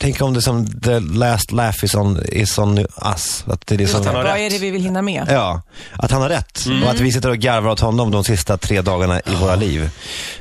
Tänk 0.00 0.20
om 0.22 0.34
det 0.34 0.42
som 0.42 0.80
the 0.80 1.00
last 1.00 1.52
laugh 1.52 1.84
is 1.84 1.94
on, 1.94 2.22
is 2.32 2.58
on 2.58 2.78
us. 2.78 3.44
Att 3.46 3.66
det 3.66 3.74
är 3.74 3.78
det 3.78 3.86
som, 3.86 4.06
han 4.06 4.14
har 4.14 4.22
Vad 4.24 4.32
rätt. 4.32 4.40
är 4.40 4.50
det 4.50 4.58
vi 4.58 4.70
vill 4.70 4.82
hinna 4.82 5.02
med? 5.02 5.26
Ja, 5.30 5.62
att 5.92 6.10
han 6.10 6.22
har 6.22 6.28
rätt. 6.28 6.64
Och 6.84 6.90
att 6.90 7.00
vi 7.00 7.12
sitter 7.12 7.28
och 7.30 7.36
garvar 7.38 7.70
åt 7.70 7.80
honom 7.80 8.10
de 8.10 8.24
sista 8.24 8.56
tre 8.58 8.82
dagarna 8.82 9.20
i 9.20 9.34
våra 9.40 9.54
liv. 9.56 9.82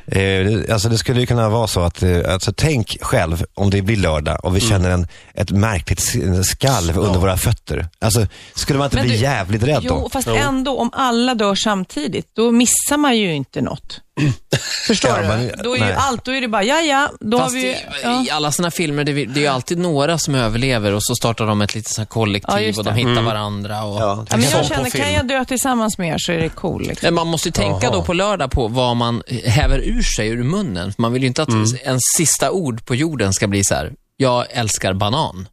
Eh, 0.06 0.16
det- 0.18 0.70
alltså 0.74 0.90
det 0.90 0.98
skulle 0.98 1.20
ju 1.20 1.26
kunna 1.26 1.50
vara 1.50 1.68
så 1.68 1.82
att, 1.82 2.04
eh, 2.04 2.20
alltså 2.34 2.54
tänk 2.56 2.98
själv 3.02 3.44
om 3.54 3.70
det 3.70 3.82
blir 3.82 3.98
lördag 3.98 4.46
och 4.46 4.56
vi 4.56 4.60
känner 4.60 4.90
en, 4.90 5.08
ett 5.34 5.52
märkligt 5.52 6.00
skalv 6.46 6.98
under 7.00 7.20
våra 7.20 7.38
fötter. 7.38 7.88
Alltså, 8.02 8.28
skulle 8.56 8.80
man 8.80 8.86
inte 8.86 8.96
Men 8.98 9.06
bli 9.08 9.16
du- 9.16 9.22
jävligt 9.24 9.64
rädd 9.64 9.82
Jo, 9.84 10.00
då? 10.04 10.10
fast 10.10 10.28
ändå, 10.28 10.78
om 10.78 10.90
alla 10.94 11.36
dör 11.36 11.56
samtidigt, 11.56 12.30
då 12.36 12.52
missar 12.52 12.98
man 12.98 13.18
ju 13.18 13.34
inte 13.36 13.62
något. 13.62 14.02
Förstår 14.88 15.12
Ja, 15.12 15.22
du? 15.22 15.28
men- 15.28 15.52
då 15.64 15.74
är 15.74 15.78
ju 15.78 15.84
nej. 15.84 15.94
allt, 15.98 16.26
då 16.26 16.32
är 16.32 16.42
det 16.42 16.48
bara, 16.48 16.64
ja 16.64 16.82
ja, 16.82 17.10
då 17.20 17.38
har 17.38 17.44
Fast 17.44 17.56
vi 17.56 17.62
ju... 17.62 17.68
i, 17.68 17.78
Ja. 18.04 18.24
i 18.26 18.30
alla 18.30 18.52
såna 18.52 18.72
filmer, 18.72 19.04
det, 19.04 19.12
är- 19.12 19.26
det 19.26 19.40
är 19.40 19.42
ju 19.42 19.48
alltid 19.48 19.78
några 19.78 20.18
som 20.18 20.36
överlever 20.36 20.94
och 20.94 21.04
så 21.04 21.16
startar 21.16 21.46
de 21.48 21.62
ett 21.62 21.76
litet 21.76 21.92
sånt 21.94 22.08
här 22.08 22.14
kollektiv 22.14 22.58
Ja, 22.74 22.74
och 22.78 22.84
de 22.84 22.94
hittar 22.96 23.22
varandra. 23.22 23.84
Och... 23.84 24.02
Ja, 24.02 24.26
men 24.32 24.42
jag 24.42 24.66
känner, 24.66 24.90
kan 24.90 25.14
jag 25.14 25.28
dö 25.28 25.46
tillsammans 25.46 25.98
med 25.98 26.14
er 26.14 26.18
så 26.18 26.32
är 26.32 26.38
det 26.38 26.50
cool. 26.50 26.82
Liksom. 26.88 27.08
Men 27.08 27.14
man 27.14 27.28
måste 27.28 27.48
ju 27.48 27.52
tänka 27.52 27.86
Jaha. 27.86 27.94
då 27.94 28.04
på 28.04 28.14
lördag 28.14 28.52
på 28.52 28.68
vad 28.68 28.96
man 28.98 29.24
häver 29.46 29.80
ur 29.80 30.02
sig 30.02 30.28
ur 30.28 30.44
munnen. 30.44 30.94
Man 30.98 31.14
vill 31.14 31.22
ju 31.22 31.28
inte 31.28 31.42
att 31.44 31.50
en 31.86 32.00
sista 32.18 32.52
ord 32.52 32.86
på 32.86 32.96
jorden 32.96 33.34
ska 33.34 33.48
bli 33.48 33.64
så 33.64 33.76
här, 33.76 33.92
jag 34.18 34.46
älskar 34.50 34.94
banan. 34.94 35.48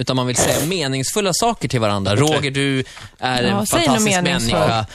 Utan 0.00 0.16
man 0.16 0.26
vill 0.26 0.36
säga 0.36 0.66
meningsfulla 0.66 1.30
saker 1.32 1.68
till 1.68 1.80
varandra. 1.80 2.16
Roger, 2.16 2.50
du 2.50 2.84
är 3.18 3.42
Ja, 3.42 3.48
en 3.60 3.66
fantastisk 3.66 4.22
människa. 4.22 4.86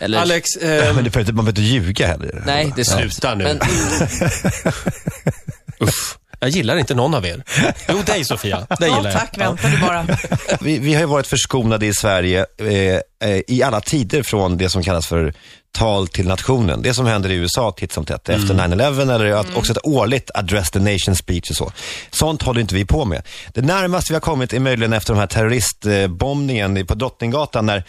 Eller, 0.00 0.18
Alex, 0.18 0.56
eh, 0.62 0.94
Men 0.94 1.04
det 1.04 1.10
behöver 1.10 1.20
inte- 1.20 1.32
man 1.32 1.44
behöver 1.44 1.48
inte 1.48 1.60
ljuga 1.62 2.06
heller. 2.06 2.42
nej, 2.46 2.72
det 2.76 2.82
är 2.82 2.84
sant. 2.84 3.00
Sluta 3.00 3.34
nu. 3.34 3.44
Men, 3.44 3.60
usch. 5.82 6.16
Jag 6.42 6.50
gillar 6.50 6.76
inte 6.76 6.94
någon 6.94 7.14
av 7.14 7.26
er. 7.26 7.44
Jo, 7.88 7.98
dig 8.06 8.24
Sofia. 8.24 8.56
Dig 8.56 8.66
Ja, 8.80 8.86
gillar 8.96 9.10
jag. 9.10 9.20
tack, 9.20 9.38
vänta 9.38 9.68
du 9.68 9.78
bara. 9.80 10.06
Vi, 10.60 10.78
vi 10.78 10.94
har 10.94 11.00
ju 11.00 11.06
varit 11.06 11.26
förskonade 11.26 11.86
i 11.86 11.94
Sverige 11.94 12.46
eh, 12.58 13.28
eh, 13.30 13.40
i 13.48 13.62
alla 13.62 13.80
tider 13.80 14.22
från 14.22 14.56
det 14.56 14.68
som 14.68 14.82
kallas 14.82 15.06
för 15.06 15.34
tal 15.72 16.08
till 16.08 16.26
nationen. 16.28 16.82
Det 16.82 16.94
som 16.94 17.06
händer 17.06 17.30
i 17.30 17.34
USA 17.34 17.74
titt 17.76 17.92
som 17.92 18.04
tätt 18.04 18.28
efter 18.28 18.54
9-11 18.54 19.14
eller 19.14 19.26
att 19.32 19.56
också 19.56 19.72
ett 19.72 19.78
årligt 19.86 20.30
address 20.34 20.70
the 20.70 20.78
nation 20.78 21.16
speech 21.16 21.50
och 21.50 21.56
så. 21.56 21.72
Sånt 22.10 22.42
håller 22.42 22.60
inte 22.60 22.74
vi 22.74 22.84
på 22.84 23.04
med. 23.04 23.22
Det 23.54 23.62
närmaste 23.62 24.12
vi 24.12 24.14
har 24.14 24.20
kommit 24.20 24.52
är 24.52 24.60
möjligen 24.60 24.92
efter 24.92 25.12
den 25.12 25.20
här 25.20 25.26
terroristbombningen 25.26 26.86
på 26.86 26.94
Drottninggatan 26.94 27.66
när 27.66 27.84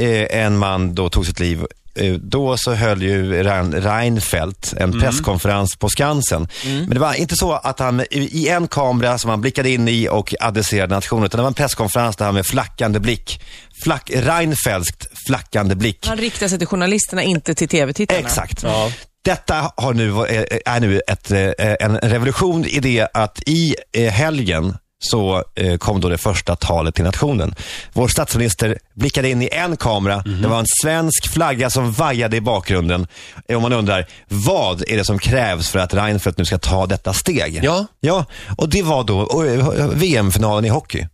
eh, 0.00 0.38
en 0.44 0.58
man 0.58 0.94
då 0.94 1.08
tog 1.08 1.26
sitt 1.26 1.40
liv 1.40 1.66
Eh, 1.96 2.12
Då 2.14 2.56
så 2.56 2.72
höll 2.74 3.02
ju 3.02 3.42
Rein- 3.42 3.80
Reinfeldt 3.80 4.74
en 4.76 5.00
presskonferens 5.00 5.76
på 5.76 5.88
Skansen. 5.88 6.48
Men 6.64 6.90
det 6.90 6.98
var 7.00 7.14
inte 7.14 7.36
så 7.36 7.52
att 7.52 7.78
han 7.78 8.00
i 8.00 8.06
i 8.10 8.48
en 8.48 8.68
kamera 8.68 9.18
som 9.18 9.30
han 9.30 9.40
blickade 9.40 9.70
in 9.70 9.88
i 9.88 10.08
och 10.08 10.34
adresserade 10.40 10.94
nationen, 10.94 11.24
utan 11.24 11.38
det 11.38 11.42
var 11.42 11.48
en 11.48 11.54
presskonferens 11.54 12.16
där 12.16 12.24
han 12.24 12.34
med 12.34 12.46
flackande 12.46 13.00
blick, 13.00 13.40
flack, 13.84 14.10
Reinfeldtskt 14.14 15.06
flackande 15.26 15.74
blick. 15.74 16.06
Han 16.06 16.18
riktar 16.18 16.48
sig 16.48 16.58
till 16.58 16.68
journalisterna, 16.68 17.22
inte 17.22 17.54
till 17.54 17.68
tv-tittarna. 17.68 18.20
Exakt. 18.20 18.62
Ja. 18.62 18.90
Detta 19.24 19.72
har 19.76 19.94
nu, 19.94 20.08
eh, 20.26 20.44
är 20.74 20.80
nu 20.80 21.00
ett, 21.08 21.30
eh, 21.30 21.50
en 21.80 21.98
revolution 21.98 22.64
i 22.64 22.80
det 22.80 23.08
att 23.14 23.42
i 23.46 23.74
helgen 24.10 24.76
så 25.04 25.44
eh, 25.54 25.76
kom 25.76 26.00
då 26.00 26.08
det 26.08 26.18
första 26.18 26.56
talet 26.56 26.94
till 26.94 27.04
nationen. 27.04 27.54
Vår 27.92 28.08
statsminister 28.08 28.78
blickade 28.94 29.30
in 29.30 29.42
i 29.42 29.48
en 29.52 29.76
kamera. 29.76 30.22
Det 30.42 30.48
var 30.48 30.58
en 30.58 30.66
svensk 30.82 31.32
flagga 31.32 31.70
som 31.70 31.92
vajade 31.92 32.36
i 32.36 32.40
bakgrunden. 32.40 33.06
Och 33.54 33.62
man 33.62 33.72
undrar, 33.72 34.06
vad 34.28 34.82
är 34.88 34.96
det 34.96 35.04
som 35.04 35.18
krävs 35.18 35.68
för 35.68 35.78
att 35.78 35.94
Reinfeldt 35.94 36.38
nu 36.38 36.44
ska 36.44 36.58
ta 36.58 36.86
detta 36.86 37.12
steg? 37.12 37.60
Ja. 37.62 37.86
Ja, 38.00 38.24
och 38.56 38.68
det 38.68 38.82
var 38.82 39.04
då 39.04 39.44
eh, 39.44 39.88
VM-finalen 39.88 40.64
i 40.64 40.68
hockey. 40.68 41.06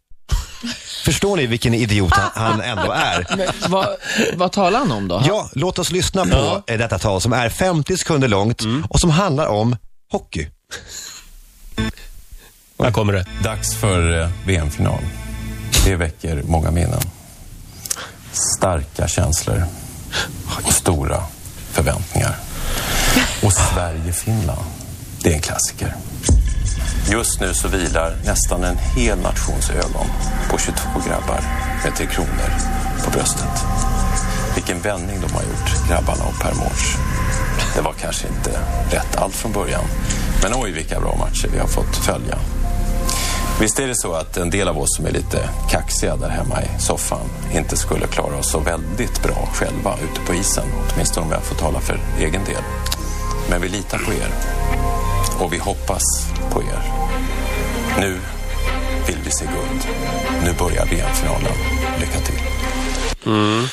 Förstår 1.05 1.37
ni 1.37 1.47
vilken 1.47 1.75
idiot 1.75 2.13
han, 2.13 2.31
han 2.35 2.61
ändå 2.61 2.93
är? 2.93 3.27
vad, 3.69 3.87
vad 4.35 4.53
talar 4.53 4.79
han 4.79 4.93
om 4.93 5.09
då? 5.09 5.23
Ja, 5.27 5.49
låt 5.53 5.79
oss 5.79 5.91
lyssna 5.91 6.25
på 6.25 6.63
eh, 6.67 6.79
detta 6.79 6.99
tal 6.99 7.21
som 7.21 7.33
är 7.33 7.49
50 7.49 7.97
sekunder 7.97 8.29
långt 8.29 8.63
och 8.89 9.01
som 9.01 9.11
handlar 9.11 9.47
om 9.47 9.77
hockey. 10.13 10.49
Här 12.83 12.91
kommer 12.91 13.13
det. 13.13 13.25
Dags 13.43 13.75
för 13.75 14.21
eh, 14.21 14.29
VM-final. 14.47 15.03
Det 15.85 15.97
väcker 15.97 16.43
många 16.47 16.71
minnen. 16.71 17.01
Starka 18.33 19.09
känslor 19.09 19.65
och 20.67 20.73
stora 20.73 21.23
förväntningar. 21.71 22.37
Och 23.43 23.53
Sverige-Finland, 23.53 24.65
det 25.23 25.31
är 25.31 25.35
en 25.35 25.41
klassiker. 25.41 25.95
Just 27.13 27.41
nu 27.41 27.55
så 27.55 27.69
vilar 27.69 28.17
nästan 28.25 28.65
en 28.65 28.77
hel 28.77 29.19
nations 29.19 29.71
ögon 29.71 30.07
på 30.51 30.59
22 30.59 30.83
grabbar 31.07 31.41
med 31.85 31.95
Tre 31.97 32.07
Kronor 32.07 32.51
på 33.05 33.11
bröstet. 33.11 33.65
Vilken 34.55 34.81
vändning 34.81 35.21
de 35.21 35.33
har 35.35 35.43
gjort, 35.43 35.89
grabbarna 35.89 36.25
och 36.25 36.41
Per 36.41 36.55
Mårts. 36.55 36.97
Det 37.75 37.81
var 37.81 37.93
kanske 37.93 38.29
inte 38.29 38.51
rätt 38.91 39.17
allt 39.17 39.35
från 39.35 39.53
början. 39.53 39.85
Men 40.43 40.53
oj, 40.55 40.73
vilka 40.73 41.01
bra 41.01 41.17
matcher 41.17 41.49
vi 41.53 41.59
har 41.59 41.67
fått 41.67 41.97
följa. 41.97 42.39
Visst 43.61 43.79
är 43.79 43.87
det 43.87 43.95
så 43.95 44.13
att 44.13 44.37
en 44.37 44.51
del 44.51 44.69
av 44.69 44.79
oss 44.79 44.97
som 44.97 45.07
är 45.07 45.11
lite 45.11 45.49
kaxiga 45.71 46.17
där 46.17 46.29
hemma 46.29 46.63
i 46.63 46.81
soffan 46.81 47.27
inte 47.55 47.77
skulle 47.77 48.07
klara 48.07 48.37
oss 48.37 48.51
så 48.51 48.59
väldigt 48.59 49.23
bra 49.23 49.49
själva 49.53 49.99
ute 50.03 50.21
på 50.27 50.35
isen, 50.35 50.65
åtminstone 50.93 51.27
om 51.27 51.33
jag 51.33 51.43
får 51.43 51.57
tala 51.57 51.81
för 51.81 52.01
egen 52.19 52.45
del. 52.45 52.63
Men 53.51 53.61
vi 53.61 53.69
litar 53.69 53.99
på 53.99 54.13
er 54.13 54.31
och 55.41 55.53
vi 55.53 55.59
hoppas 55.59 56.03
på 56.51 56.63
er. 56.63 56.83
Nu 57.99 58.19
vill 59.07 59.19
vi 59.25 59.31
se 59.31 59.45
guld. 59.45 59.87
Nu 60.45 60.53
börjar 60.53 60.87
VM-finalen. 60.87 61.53
Lycka 62.01 62.19
till. 62.19 62.41
Mm. 63.27 63.65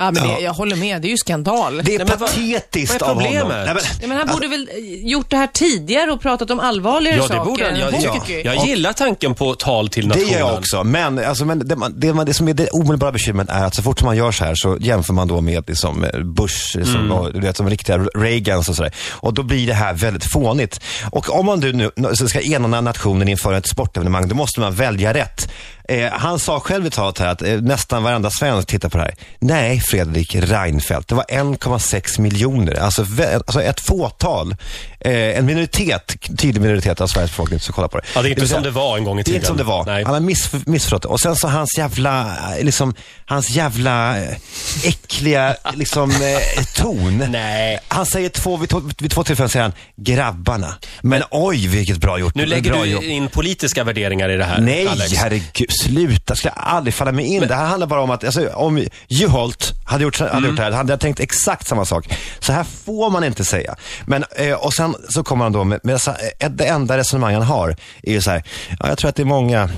Ja, 0.00 0.10
men 0.10 0.28
det, 0.28 0.40
jag 0.40 0.52
håller 0.52 0.76
med. 0.76 1.02
Det 1.02 1.08
är 1.08 1.10
ju 1.10 1.16
skandal. 1.16 1.76
Det 1.84 1.94
är 1.94 1.98
Nej, 1.98 2.06
men 2.08 2.18
vad- 2.18 2.28
patetiskt 2.28 3.00
vad 3.00 3.02
är 3.02 3.12
av 3.12 3.14
honom. 3.22 3.32
problemet? 3.32 3.66
Nej, 3.66 3.74
men, 3.74 3.82
Ja, 4.00 4.06
men 4.08 4.16
han 4.18 4.28
borde 4.28 4.48
väl 4.48 4.68
eh, 4.72 5.08
gjort 5.10 5.30
det 5.30 5.36
här 5.36 5.46
tidigare 5.46 6.10
och 6.10 6.20
pratat 6.20 6.50
om 6.50 6.60
allvarligare 6.60 7.16
Ja, 7.16 7.22
det 7.22 7.28
saker 7.28 7.50
borde 7.50 7.64
han. 7.64 7.74
än 7.74 7.80
Jag, 8.02 8.10
hockey. 8.12 8.42
jag, 8.44 8.54
jag 8.56 8.66
gillar 8.66 8.92
tanken 8.92 9.34
på 9.34 9.54
tal 9.54 9.88
till 9.88 10.02
Det 10.02 10.08
nationen. 10.08 10.28
gör 10.32 10.38
jag 10.38 10.54
också, 10.58 10.84
men, 10.84 11.18
alltså, 11.24 11.44
men 11.44 11.68
det, 11.68 11.76
man, 11.76 11.94
det, 12.00 12.12
man, 12.14 12.26
det 12.26 12.34
som 12.34 12.48
är 12.48 12.54
det 12.54 12.68
omedelbara 12.68 13.12
bekymret 13.12 13.48
är 13.50 13.64
att 13.64 13.74
så 13.74 13.82
fort 13.82 13.98
som 13.98 14.06
man 14.06 14.16
gör 14.16 14.32
så 14.32 14.44
här 14.44 14.54
så 14.54 14.76
jämför 14.80 15.12
man 15.12 15.28
då 15.28 15.40
med 15.40 15.64
liksom, 15.68 16.04
eh, 16.04 16.20
Bush, 16.20 16.84
som, 16.84 17.12
och, 17.12 17.32
du 17.32 17.40
vet, 17.40 17.56
som 17.56 17.70
riktiga 17.70 17.98
Reagans 17.98 18.68
och 18.68 18.76
sådär. 18.76 18.92
Och 19.10 19.34
då 19.34 19.42
blir 19.42 19.66
det 19.66 19.74
här 19.74 19.92
väldigt 19.94 20.24
fånigt. 20.32 20.80
Och 21.10 21.38
om 21.38 21.46
man 21.46 21.60
nu 21.60 21.90
nu 21.96 22.14
ska 22.28 22.40
ena 22.40 22.80
nationen 22.80 23.28
inför 23.28 23.54
ett 23.54 23.66
sportevenemang, 23.68 24.28
då 24.28 24.34
måste 24.34 24.60
man 24.60 24.74
välja 24.74 25.14
rätt. 25.14 25.50
Eh, 25.90 26.10
han 26.12 26.38
sa 26.38 26.60
själv 26.60 26.86
i 26.86 26.90
talet 26.90 27.18
här 27.18 27.26
att 27.26 27.42
eh, 27.42 27.48
nästan 27.60 28.02
varenda 28.02 28.30
svensk 28.30 28.68
tittar 28.68 28.88
på 28.88 28.98
det 28.98 29.04
här. 29.04 29.14
Nej, 29.38 29.80
Fredrik 29.80 30.34
Reinfeldt, 30.34 31.08
det 31.08 31.14
var 31.14 31.24
1,6 31.24 32.20
miljoner. 32.20 32.74
Alltså, 32.80 33.06
alltså 33.34 33.62
ett 33.62 33.80
fåtal. 33.80 34.56
Eh, 35.00 35.12
en 35.38 35.46
minoritet, 35.46 36.16
tydlig 36.38 36.60
minoritet 36.60 37.00
av 37.00 37.06
Sveriges 37.06 37.30
befolkning 37.30 37.60
som 37.60 37.74
kollar 37.74 37.88
på 37.88 37.98
det. 37.98 38.04
Ja, 38.14 38.22
det 38.22 38.28
är 38.28 38.30
inte 38.30 38.40
vill 38.40 38.48
som 38.48 38.54
säga- 38.54 38.64
det 38.64 38.70
var 38.70 38.96
en 38.96 39.04
gång 39.04 39.18
i 39.18 39.22
Det 39.22 39.22
är 39.22 39.24
tiden. 39.24 39.36
inte 39.36 39.46
som 39.46 39.56
det 39.56 39.64
var. 39.64 39.84
Nej. 39.84 40.04
Han 40.04 40.14
har 40.14 40.20
miss, 40.20 40.50
missförstått 40.66 41.02
det. 41.02 41.08
Och 41.08 41.20
sen 41.20 41.36
så 41.36 41.48
hans 41.48 41.78
jävla, 41.78 42.20
eh, 42.58 42.64
liksom, 42.64 42.94
hans 43.30 43.50
jävla 43.50 44.18
eh, 44.18 44.36
äckliga, 44.84 45.56
liksom, 45.74 46.10
eh, 46.10 46.64
ton. 46.76 47.24
Nej. 47.28 47.78
Han 47.88 48.06
säger 48.06 48.28
två, 48.28 48.56
vid 48.56 48.68
två, 48.68 48.82
vid 48.98 49.10
två 49.10 49.24
tillfällen 49.24 49.48
säger 49.48 49.62
han, 49.62 49.72
grabbarna. 49.96 50.74
Men 51.02 51.22
oj, 51.30 51.66
vilket 51.68 51.98
bra 51.98 52.18
gjort. 52.18 52.34
Nu 52.34 52.46
lägger 52.46 52.70
bra 52.72 52.82
du 52.82 52.88
jobb. 52.88 53.02
in 53.02 53.28
politiska 53.28 53.84
värderingar 53.84 54.28
i 54.28 54.36
det 54.36 54.44
här, 54.44 54.60
Nej, 54.60 54.86
Alex. 54.88 55.14
herregud. 55.14 55.70
Sluta. 55.82 56.36
Skulle 56.36 56.52
jag 56.56 56.64
aldrig 56.64 56.94
falla 56.94 57.12
mig 57.12 57.24
in. 57.26 57.40
Det 57.46 57.54
här 57.54 57.66
handlar 57.66 57.86
bara 57.86 58.00
om 58.02 58.10
att, 58.10 58.24
alltså, 58.24 58.48
om 58.48 58.86
Juholt 59.08 59.72
hade 59.86 60.04
gjort, 60.04 60.20
hade 60.20 60.46
gjort 60.48 60.56
det 60.56 60.62
här, 60.62 60.70
hade 60.70 60.92
jag 60.92 61.00
tänkt 61.00 61.20
exakt 61.20 61.66
samma 61.66 61.84
sak. 61.84 62.08
Så 62.40 62.52
här 62.52 62.64
får 62.84 63.10
man 63.10 63.24
inte 63.24 63.44
säga. 63.44 63.76
Men, 64.06 64.24
eh, 64.36 64.52
och 64.52 64.74
sen 64.74 64.94
så 65.08 65.22
kommer 65.22 65.44
han 65.44 65.52
då 65.52 65.64
med, 65.64 65.80
med 65.82 65.94
eh, 66.38 66.50
det 66.50 66.64
enda 66.64 66.96
resonemang 66.98 67.34
han 67.34 67.42
har 67.42 67.76
är 68.02 68.12
ju 68.12 68.20
så 68.22 68.30
här, 68.30 68.42
ja, 68.80 68.88
jag 68.88 68.98
tror 68.98 69.08
att 69.08 69.16
det 69.16 69.22
är 69.22 69.26
många 69.26 69.70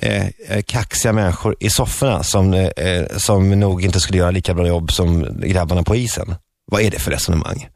eh, 0.00 0.26
eh, 0.48 0.62
kaxiga 0.66 1.12
människor 1.12 1.56
i 1.60 1.70
sofforna 1.70 2.22
som, 2.22 2.54
eh, 2.54 2.66
eh, 2.66 3.06
som 3.16 3.50
nog 3.60 3.84
inte 3.84 4.00
skulle 4.00 4.18
göra 4.18 4.30
lika 4.30 4.54
bra 4.54 4.66
jobb 4.66 4.92
som 4.92 5.40
grabbarna 5.40 5.82
på 5.82 5.96
isen. 5.96 6.34
Vad 6.66 6.82
är 6.82 6.90
det 6.90 6.98
för 6.98 7.10
resonemang? 7.10 7.68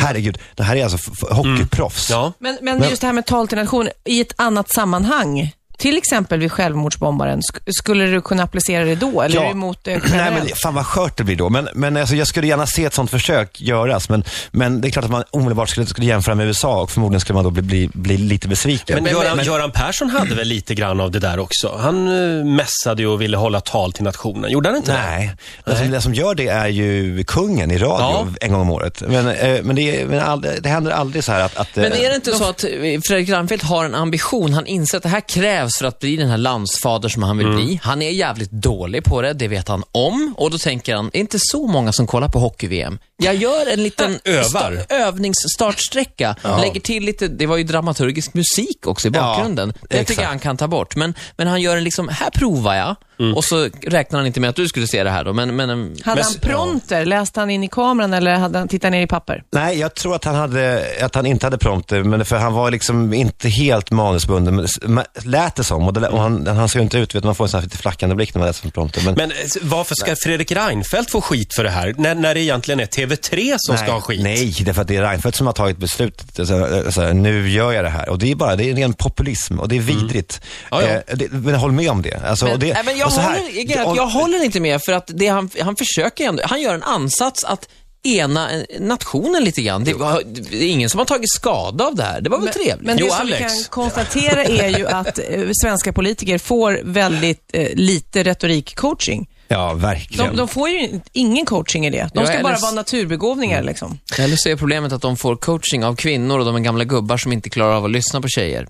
Herregud, 0.00 0.38
det 0.54 0.62
här 0.62 0.76
är 0.76 0.84
alltså 0.84 0.98
hockeyproffs. 1.30 2.10
Ja. 2.10 2.32
Men, 2.38 2.58
men, 2.62 2.78
Men- 2.78 2.88
just 2.90 3.00
det 3.00 3.06
här 3.06 3.14
med 3.14 3.26
tal 3.26 3.48
till 3.48 3.58
nation 3.58 3.88
i 4.04 4.20
ett 4.20 4.32
annat 4.36 4.70
sammanhang. 4.70 5.52
Till 5.82 5.96
exempel 5.96 6.40
vid 6.40 6.52
självmordsbombaren. 6.52 7.40
Sk- 7.40 7.60
skulle 7.78 8.04
du 8.06 8.20
kunna 8.22 8.42
applicera 8.42 8.84
det 8.84 8.94
då? 8.94 9.22
Eller 9.22 9.34
Ja. 9.36 9.42
är 9.42 9.46
du 9.46 9.50
emot 9.50 9.78
det 9.82 9.90
Nej, 10.10 10.30
men 10.30 10.48
fan 10.62 10.74
vad 10.74 10.86
skört 10.86 11.16
det 11.16 11.24
blir 11.24 11.36
då. 11.36 11.48
Men, 11.48 11.68
men 11.74 11.96
alltså, 11.96 12.14
jag 12.16 12.26
skulle 12.26 12.46
gärna 12.46 12.66
se 12.66 12.84
ett 12.84 12.94
sånt 12.94 13.10
försök 13.10 13.60
göras. 13.60 14.08
Men, 14.08 14.24
men 14.50 14.80
det 14.80 14.88
är 14.88 14.90
klart 14.90 15.04
att 15.04 15.10
man 15.10 15.24
omedelbart 15.30 15.68
skulle, 15.68 15.86
skulle 15.86 16.06
jämföra 16.06 16.34
med 16.34 16.46
USA 16.46 16.82
och 16.82 16.90
förmodligen 16.90 17.20
skulle 17.20 17.34
man 17.34 17.44
då 17.44 17.50
bli, 17.50 17.62
bli, 17.62 17.90
bli 17.94 18.16
lite 18.16 18.48
besviken. 18.48 19.02
Men, 19.04 19.12
Göran, 19.12 19.44
Göran 19.44 19.70
Persson 19.70 20.10
hade 20.10 20.34
väl 20.34 20.48
lite 20.48 20.74
grann 20.74 21.00
av 21.00 21.10
det 21.10 21.18
där 21.18 21.38
också. 21.38 21.78
Han 21.80 22.08
uh, 22.08 22.44
mässade 22.44 23.02
ju 23.02 23.08
och 23.08 23.20
ville 23.22 23.36
hålla 23.36 23.60
tal 23.60 23.92
till 23.92 24.04
nationen. 24.04 24.50
Gjorde 24.50 24.68
han 24.68 24.76
inte 24.76 24.92
det? 24.92 24.98
Nej, 24.98 25.30
det 25.64 25.76
som, 25.76 25.90
det 25.90 26.00
som 26.00 26.14
gör 26.14 26.34
det 26.34 26.48
är 26.48 26.68
ju 26.68 27.24
kungen 27.24 27.70
i 27.70 27.78
radio 27.78 27.98
Ja. 28.02 28.26
en 28.40 28.52
gång 28.52 28.60
om 28.60 28.70
året. 28.70 29.02
Men, 29.06 29.28
eh, 29.28 29.62
men, 29.62 29.76
det, 29.76 30.06
men 30.08 30.20
aldrig, 30.20 30.62
det 30.62 30.68
händer 30.68 30.90
aldrig 30.90 31.24
så 31.24 31.32
här 31.32 31.40
att... 31.44 31.56
att 31.56 31.76
Men 31.76 31.92
eh, 31.92 32.00
är 32.04 32.08
det 32.08 32.14
inte 32.14 32.32
så 32.32 32.44
att 32.48 32.64
eh, 32.64 32.70
Fredrik 33.08 33.28
Reinfeldt 33.28 33.64
har 33.64 33.84
en 33.84 33.94
ambition? 33.94 34.52
Han 34.54 34.66
inser 34.66 34.96
att 34.96 35.02
det 35.02 35.08
här 35.08 35.28
krävs 35.28 35.71
för 35.78 35.84
att 35.86 35.98
bli 35.98 36.16
den 36.16 36.28
här 36.30 36.38
landsfader 36.38 37.08
som 37.08 37.22
han 37.22 37.38
vill 37.38 37.48
bli. 37.48 37.80
Han 37.82 38.02
är 38.02 38.10
jävligt 38.10 38.50
dålig 38.50 39.04
på 39.04 39.22
det, 39.22 39.32
det 39.32 39.48
vet 39.48 39.68
han 39.68 39.82
om. 39.92 40.34
Och 40.38 40.50
då 40.50 40.58
tänker 40.58 40.94
han, 40.94 41.10
det 41.12 41.18
är 41.18 41.20
inte 41.20 41.38
så 41.40 41.66
många 41.66 41.92
som 41.92 42.06
kollar 42.06 42.28
på 42.28 42.38
hockey-VM. 42.38 42.98
Jag 43.22 43.34
gör 43.34 43.72
en 43.72 43.82
liten 43.82 44.18
Övar. 44.24 44.72
sta- 44.88 44.94
övningsstartsträcka. 44.94 46.36
Lägger 46.60 46.80
till 46.80 47.04
lite, 47.04 47.28
det 47.28 47.46
var 47.46 47.56
ju 47.56 47.64
dramaturgisk 47.64 48.34
musik 48.34 48.86
också 48.86 49.08
i 49.08 49.10
Ja, 49.14 49.20
bakgrunden. 49.22 49.72
det 49.90 50.04
tycker 50.04 50.22
jag 50.22 50.28
han 50.28 50.38
kan 50.38 50.56
ta 50.56 50.68
bort. 50.68 50.96
Men, 50.96 51.14
men 51.36 51.46
han 51.46 51.60
gör 51.60 51.76
en 51.76 51.84
liksom, 51.84 52.08
här 52.08 52.30
provar 52.30 52.74
jag. 52.74 52.96
Och 53.36 53.44
så 53.44 53.68
räknar 53.82 54.18
han 54.18 54.26
inte 54.26 54.40
med 54.40 54.50
att 54.50 54.56
du 54.56 54.68
skulle 54.68 54.86
se 54.86 55.04
det 55.04 55.10
här 55.10 55.24
då. 55.24 55.32
Men, 55.32 55.56
men, 55.56 55.68
Hade 55.68 55.96
Men- 56.04 56.24
han 56.24 56.34
prompter? 56.40 57.04
Läste 57.04 57.40
han 57.40 57.50
in 57.50 57.64
i 57.64 57.68
kameran 57.68 58.14
eller 58.14 58.34
hade 58.34 58.58
han 58.58 58.68
tittat 58.68 58.92
ner 58.92 59.02
i 59.02 59.06
papper? 59.06 59.42
Nej, 59.50 59.78
jag 59.78 59.94
tror 59.94 60.14
att 60.14 60.24
han, 60.24 60.34
hade, 60.34 60.86
att 61.02 61.14
han 61.14 61.26
inte 61.26 61.46
hade 61.46 61.58
prompter, 61.58 62.02
men 62.02 62.24
för 62.24 62.36
han 62.36 62.52
var 62.52 62.70
liksom 62.70 63.12
inte 63.14 63.48
helt 63.48 63.90
manusbunden. 63.90 64.66
Men 64.82 65.04
Lät 65.22 65.56
det 65.56 65.64
som. 65.64 65.86
Och, 65.86 65.92
det, 65.92 66.08
och 66.08 66.20
han, 66.20 66.46
han 66.46 66.68
ser 66.68 66.78
ju 66.78 66.82
inte 66.82 66.98
ut, 66.98 67.14
vet, 67.14 67.24
man 67.24 67.34
får 67.34 67.44
en 67.44 67.48
sån 67.48 67.60
här 67.60 67.64
lite 67.64 67.78
flackande 67.78 68.14
blick 68.14 68.34
när 68.34 68.38
man 68.38 68.46
läser 68.46 68.70
prompter. 68.70 69.02
Men, 69.04 69.14
Men 69.14 69.30
eh, 69.30 69.36
varför 69.62 69.94
ska 69.94 70.16
Fredrik 70.24 70.52
Reinfeldt 70.52 71.10
få 71.10 71.20
skit 71.20 71.54
för 71.56 71.64
det 71.64 71.70
här? 71.70 71.94
När, 71.98 72.14
när 72.14 72.34
det 72.34 72.40
egentligen 72.40 72.80
är 72.80 72.86
TV3 72.86 73.54
som 73.58 73.76
ska 73.76 73.92
ha 73.92 74.00
skit? 74.00 74.22
Nej, 74.22 74.54
därför 74.60 74.82
att 74.82 74.88
det 74.88 74.96
är 74.96 75.02
Reinfeldt 75.02 75.36
som 75.36 75.46
har 75.46 75.54
tagit 75.54 75.76
beslutet. 75.76 76.38
Alltså, 76.38 76.64
alltså, 76.86 77.12
nu 77.12 77.50
gör 77.50 77.72
jag 77.72 77.84
det 77.84 77.90
här. 77.90 78.08
Och 78.08 78.18
det 78.18 78.30
är 78.30 78.34
bara, 78.34 78.56
det 78.56 78.70
är 78.70 78.74
ren 78.74 78.92
populism 78.92 79.58
och 79.60 79.68
det 79.68 79.76
är 79.76 79.80
vidrigt. 79.80 80.40
Ja, 80.70 80.82
ja. 80.82 80.88
Eh, 80.88 81.16
det, 81.16 81.32
men 81.32 81.54
håll 81.54 81.72
med 81.72 81.90
om 81.90 82.02
det. 82.02 82.20
Alltså, 82.24 82.44
Men, 82.46 82.60
det 82.60 82.72
nej, 82.72 82.82
men 82.84 82.96
jag, 82.96 83.11
så 83.14 83.20
här- 83.20 83.84
håller, 83.84 83.96
jag 83.96 84.06
håller 84.06 84.44
inte 84.44 84.60
med 84.60 84.82
för 84.82 84.92
att 84.92 85.10
det 85.14 85.28
han, 85.28 85.50
han 85.60 85.76
försöker 85.76 86.28
ändå, 86.28 86.42
han 86.46 86.60
gör 86.60 86.74
en 86.74 86.82
ansats 86.82 87.44
att 87.44 87.68
ena 88.04 88.48
nationen 88.80 89.44
lite 89.44 89.62
grann. 89.62 89.84
Det, 89.84 89.94
var, 89.94 90.22
det 90.50 90.64
är 90.64 90.68
ingen 90.68 90.90
som 90.90 90.98
har 90.98 91.04
tagit 91.04 91.32
skada 91.32 91.84
av 91.86 91.94
det 91.94 92.02
här. 92.02 92.20
Det 92.20 92.30
var 92.30 92.38
väl 92.38 92.48
trevligt? 92.48 92.86
Men 92.86 92.96
det 92.96 93.02
Jo, 93.02 93.10
som 93.10 93.26
vi 93.26 93.32
kan 93.32 93.50
konstatera 93.70 94.44
är 94.44 94.78
ju 94.78 94.86
att 94.86 95.18
eh, 95.18 95.24
svenska 95.62 95.92
politiker 95.92 96.38
får 96.38 96.80
väldigt 96.84 97.50
eh, 97.52 97.68
lite 97.74 98.22
retorikcoaching. 98.22 99.28
Ja, 99.48 99.72
verkligen. 99.74 100.30
De, 100.30 100.36
de 100.36 100.48
får 100.48 100.68
ju 100.68 101.00
ingen 101.12 101.46
coaching 101.46 101.86
i 101.86 101.90
det. 101.90 102.10
De 102.14 102.20
Ja, 102.20 102.24
ska 102.26 102.34
eller 102.34 102.42
bara 102.42 102.58
vara 102.58 102.72
naturbegåvningar 102.72 103.62
liksom. 103.62 103.98
Eller 104.18 104.36
så 104.36 104.48
är 104.48 104.56
problemet 104.56 104.92
att 104.92 105.02
de 105.02 105.16
får 105.16 105.36
coaching 105.36 105.84
av 105.84 105.96
kvinnor 105.96 106.38
och 106.38 106.44
de 106.44 106.56
är 106.56 106.60
gamla 106.60 106.84
gubbar 106.84 107.16
som 107.16 107.32
inte 107.32 107.50
klarar 107.50 107.72
av 107.74 107.84
att 107.84 107.90
lyssna 107.90 108.20
på 108.20 108.28
tjejer. 108.28 108.68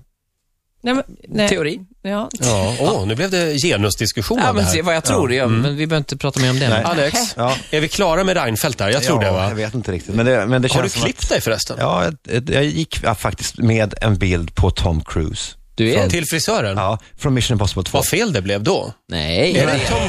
Nej, 0.83 0.93
men, 0.93 1.03
nej. 1.27 1.49
Teori. 1.49 1.79
Ja. 2.01 2.29
Ja, 2.39 2.75
åh, 2.79 3.07
nu 3.07 3.15
blev 3.15 3.29
det 3.31 3.57
genusdiskussion 3.57 4.37
Ja, 4.41 4.49
av 4.49 4.53
det 4.55 4.57
men 4.57 4.65
här. 4.65 4.73
se 4.73 4.81
vad 4.81 4.95
jag 4.95 5.03
tror. 5.03 5.33
Ja, 5.33 5.47
men 5.47 5.75
vi 5.75 5.87
behöver 5.87 5.97
inte 6.01 6.17
prata 6.17 6.39
mer 6.39 6.49
om 6.49 6.59
det. 6.59 6.69
Nej. 6.69 6.83
Alex, 6.83 7.19
Ja. 7.37 7.55
är 7.71 7.79
vi 7.79 7.87
klara 7.87 8.23
med 8.23 8.37
Reinfeldt 8.37 8.77
där? 8.77 8.89
Jag 8.89 9.03
tror 9.03 9.23
ja, 9.23 9.29
det 9.29 9.35
va? 9.37 9.47
Jag 9.47 9.55
vet 9.55 9.73
inte 9.73 9.91
riktigt. 9.91 10.15
Men 10.15 10.25
det, 10.25 10.45
men 10.45 10.61
det 10.61 10.73
Har 10.73 10.81
du 10.83 10.89
känns 10.89 10.93
som 10.93 11.01
klippt 11.01 11.29
dig 11.29 11.41
förresten? 11.41 11.75
Att, 11.75 11.81
ja, 11.81 12.11
jag, 12.23 12.49
jag 12.49 12.65
gick 12.65 12.99
ja, 13.03 13.15
faktiskt 13.15 13.57
med 13.57 13.93
en 14.01 14.17
bild 14.17 14.55
på 14.55 14.71
Tom 14.71 15.03
Cruise. 15.03 15.51
Du 15.75 15.93
är... 15.93 16.09
Till 16.09 16.25
frisören? 16.25 16.77
Ja, 16.77 16.99
från 17.17 17.33
Mission 17.33 17.55
Impossible 17.55 17.83
2. 17.83 17.97
Vad 17.97 18.07
fel 18.07 18.33
det 18.33 18.41
blev 18.41 18.63
då. 18.63 18.93
Nej. 19.09 19.57
Är 19.57 19.65
det 19.65 19.79
Tom, 19.89 19.99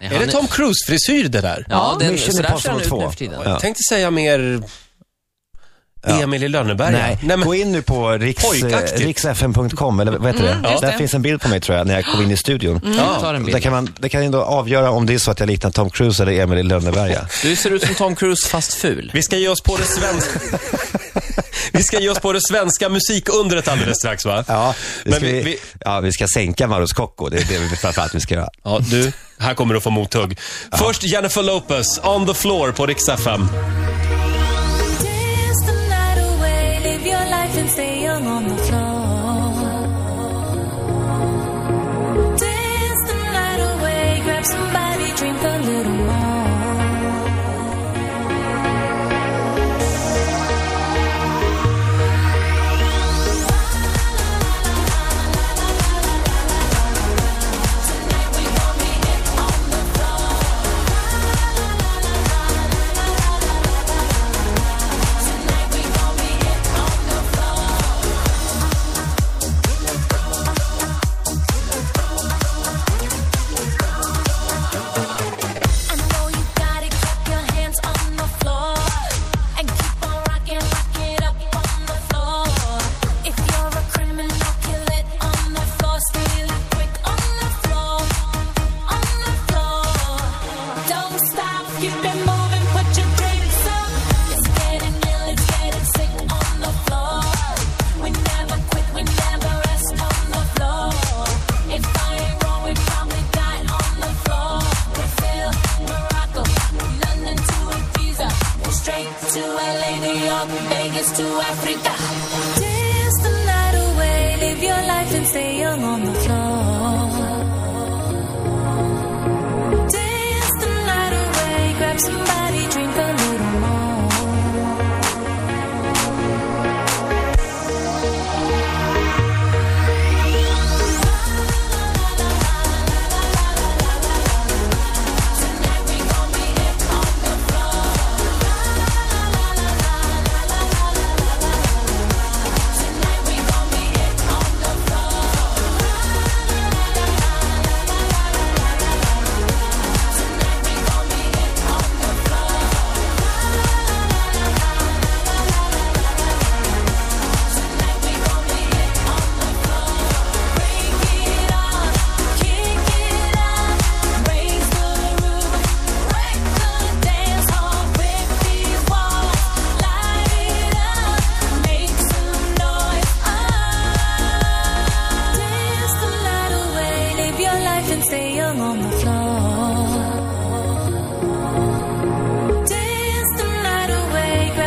nej, 0.00 0.10
är 0.10 0.18
han 0.18 0.26
det 0.26 0.32
Tom 0.32 0.46
Cruise-frisyr 0.46 1.28
det 1.28 1.40
där? 1.40 1.66
Ja, 1.68 1.96
den, 2.00 2.12
Mission 2.12 2.32
så 2.34 2.42
där 2.42 2.56
ser 2.56 2.70
han 2.70 2.80
Impossible 2.80 2.96
ut 2.96 3.00
nu 3.00 3.06
2. 3.06 3.10
för 3.10 3.18
tiden. 3.18 3.40
Ja. 3.44 3.50
Jag 3.50 3.60
tänkte 3.60 3.80
säga 3.88 4.10
mer 4.10 4.62
Emil 6.06 6.42
i 6.44 6.48
Lönneberga. 6.48 6.90
Nej, 6.90 7.18
Nej 7.22 7.36
men, 7.36 7.46
gå 7.46 7.54
in 7.54 7.72
nu 7.72 7.82
på 7.82 8.10
riks, 8.10 8.44
Pojkaktigt. 8.44 9.00
riksfm.com, 9.00 10.00
eller 10.00 10.12
vad 10.12 10.26
heter 10.26 10.42
det? 10.44 10.58
Ja. 10.62 10.78
Där 10.80 10.92
finns 10.92 11.14
en 11.14 11.22
bild 11.22 11.40
på 11.40 11.48
mig 11.48 11.60
tror 11.60 11.78
jag, 11.78 11.86
när 11.86 11.94
jag 11.94 12.04
kom 12.04 12.22
in 12.22 12.30
i 12.30 12.36
studion. 12.36 12.80
Ja. 12.98 13.20
tar 13.20 13.34
en 13.34 13.44
Där 13.46 13.60
kan 13.60 13.72
man, 13.72 13.94
det 13.98 14.08
kan 14.08 14.24
ju 14.24 14.30
då 14.30 14.42
avgöra 14.42 14.90
om 14.90 15.06
det 15.06 15.14
är 15.14 15.18
så 15.18 15.30
att 15.30 15.40
jag 15.40 15.46
liknar 15.46 15.70
Tom 15.70 15.90
Cruise 15.90 16.22
eller 16.22 16.32
Emil 16.32 16.58
i 16.58 16.62
Lönneberga. 16.62 17.28
Du 17.42 17.56
ser 17.56 17.70
ut 17.70 17.82
som 17.86 17.94
Tom 17.94 18.16
Cruise 18.16 18.48
fast 18.48 18.74
ful. 18.74 19.10
vi 19.14 19.22
ska 19.22 19.36
ge 19.36 19.48
oss 19.48 19.60
på 19.60 19.76
det 19.76 19.84
svenska... 19.84 20.40
vi 21.72 21.82
ska 21.82 22.00
ge 22.00 22.08
oss 22.08 22.18
på 22.18 22.32
det 22.32 22.40
svenska 22.42 22.88
musikundret 22.88 23.68
alldeles 23.68 23.96
strax 23.96 24.24
va? 24.24 24.44
Ja, 24.48 24.74
vi 25.04 25.10
Men 25.10 25.20
ska, 25.20 25.26
vi, 25.26 25.32
vi, 25.32 25.42
vi, 25.42 25.58
ja, 25.80 26.00
vi 26.00 26.12
ska 26.12 26.26
sänka 26.34 26.66
Maros 26.66 26.92
Kocko, 26.92 27.28
det 27.28 27.36
är 27.36 27.44
det 27.44 27.58
vi 27.58 27.76
framförallt 27.76 28.14
vi 28.14 28.20
ska 28.20 28.34
göra. 28.34 28.48
ja, 28.64 28.80
du, 28.90 29.12
här 29.38 29.54
kommer 29.54 29.74
du 29.74 29.80
få 29.80 29.90
mothugg. 29.90 30.38
Först 30.78 31.02
Jennifer 31.04 31.42
Lopez, 31.42 32.00
On 32.02 32.26
the 32.26 32.34
floor 32.34 32.72
på 32.72 32.86
Rix 32.86 33.08
FM. 33.08 33.48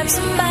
Somebody. 0.10 0.49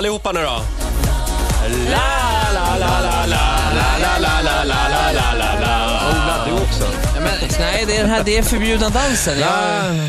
Allihopa 0.00 0.32
nu 0.32 0.40
då. 0.40 0.46
La, 0.46 0.62
la, 2.54 2.78
la, 2.78 3.00
la, 3.00 3.26
la, 3.26 3.36
la, 3.74 3.98
la, 4.00 4.18
la, 4.18 4.40
la, 4.42 4.64
la, 4.64 4.88
la, 4.88 5.12
la, 5.12 5.34
la, 5.34 5.60
la. 5.60 6.46
Du 6.46 6.52
också. 6.52 6.84
Ja, 7.14 7.20
men, 7.20 7.48
nej, 7.60 7.84
det 7.86 7.96
är 7.96 8.00
den 8.00 8.10
här 8.10 8.22
det 8.24 8.38
är 8.38 8.42
förbjudna 8.42 8.88
dansen. 8.88 9.38
Jag, 9.38 9.50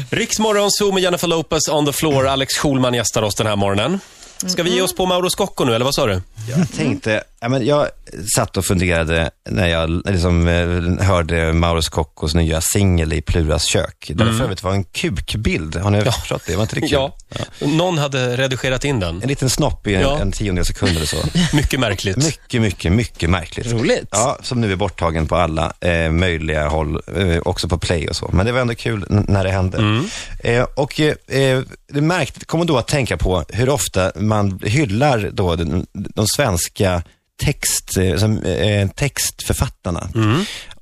Riksmorgon 0.10 0.72
Zoo 0.72 0.92
med 0.92 1.04
Jennifer 1.04 1.28
Lopez 1.28 1.70
on 1.70 1.86
the 1.86 1.92
floor. 1.94 2.28
Alex 2.28 2.54
Schulman 2.58 2.94
gästar 2.94 3.22
oss 3.22 3.36
den 3.36 3.48
här 3.48 3.56
morgonen. 3.56 4.00
Ska 4.46 4.64
vi 4.64 4.76
ge 4.76 4.82
oss 4.82 4.96
på 4.96 5.06
Mauro 5.06 5.30
Scocco 5.30 5.64
nu, 5.66 5.76
eller 5.76 5.86
vad 5.86 5.96
sa 5.96 6.06
du? 6.06 6.22
Jag 6.50 6.72
tänkte, 6.78 7.24
ja, 7.42 7.50
men 7.50 7.66
jag 7.66 7.88
satt 8.36 8.58
och 8.58 8.66
funderade 8.66 9.32
när 9.50 9.68
jag 9.68 10.02
liksom, 10.06 10.48
eh, 10.48 11.06
hörde 11.08 11.54
Mauro 11.54 11.82
Scoccos 11.82 12.34
nya 12.36 12.62
singel 12.62 13.14
i 13.14 13.22
Pluras 13.22 13.64
kök. 13.66 14.12
Där 14.16 14.26
det 14.26 14.34
för 14.34 14.44
övrigt 14.44 14.64
var 14.64 14.72
en 14.74 14.84
kukbild. 14.84 15.76
Har 15.76 15.92
ni 15.92 16.02
förstått 16.02 16.42
det? 16.48 16.56
Var 16.56 16.62
inte 16.64 16.76
det 16.76 16.82
kul? 16.82 16.90
Ja, 16.92 17.16
någon 17.60 17.98
hade 17.98 18.38
redigerat 18.38 18.86
in 18.86 19.00
den. 19.00 19.22
En 19.22 19.28
liten 19.30 19.50
snopp 19.50 19.88
i 19.88 19.96
en, 19.96 20.02
Ja. 20.02 20.20
en 20.20 20.32
tiondel 20.32 20.66
sekund 20.66 20.96
eller 20.98 21.06
så. 21.06 21.18
Mycket 21.56 21.80
märkligt. 21.80 22.18
Mycket, 22.18 22.62
mycket, 22.62 22.92
mycket 22.92 23.30
märkligt. 23.30 23.72
Roligt. 23.72 24.08
Ja, 24.12 24.38
som 24.42 24.62
nu 24.62 24.72
är 24.72 24.76
borttagen 24.76 25.28
på 25.28 25.36
alla 25.36 25.74
eh, 25.80 26.12
möjliga 26.12 26.68
håll, 26.68 27.02
eh, 27.18 27.38
också 27.46 27.68
på 27.68 27.78
play 27.78 28.08
och 28.08 28.16
så. 28.16 28.30
Men 28.34 28.46
det 28.46 28.52
var 28.52 28.60
ändå 28.60 28.76
kul 28.76 29.06
när 29.10 29.44
det 29.44 29.52
hände. 29.52 30.04
Eh, 30.40 30.64
och 30.76 31.00
eh, 31.00 31.14
eh, 31.42 31.62
det 31.88 32.02
märkt, 32.02 32.46
kommer 32.46 32.66
då 32.66 32.78
att 32.78 32.88
tänka 32.88 33.18
på 33.18 33.44
hur 33.50 33.70
ofta 33.70 34.12
man 34.16 34.60
hyllar 34.64 35.30
då 35.34 35.56
de, 35.56 35.86
de 35.94 36.28
svenska 36.28 37.04
text, 37.46 37.98
eh, 37.98 38.18
som, 38.18 38.44
eh, 38.44 38.88
textförfattarna. 39.36 40.10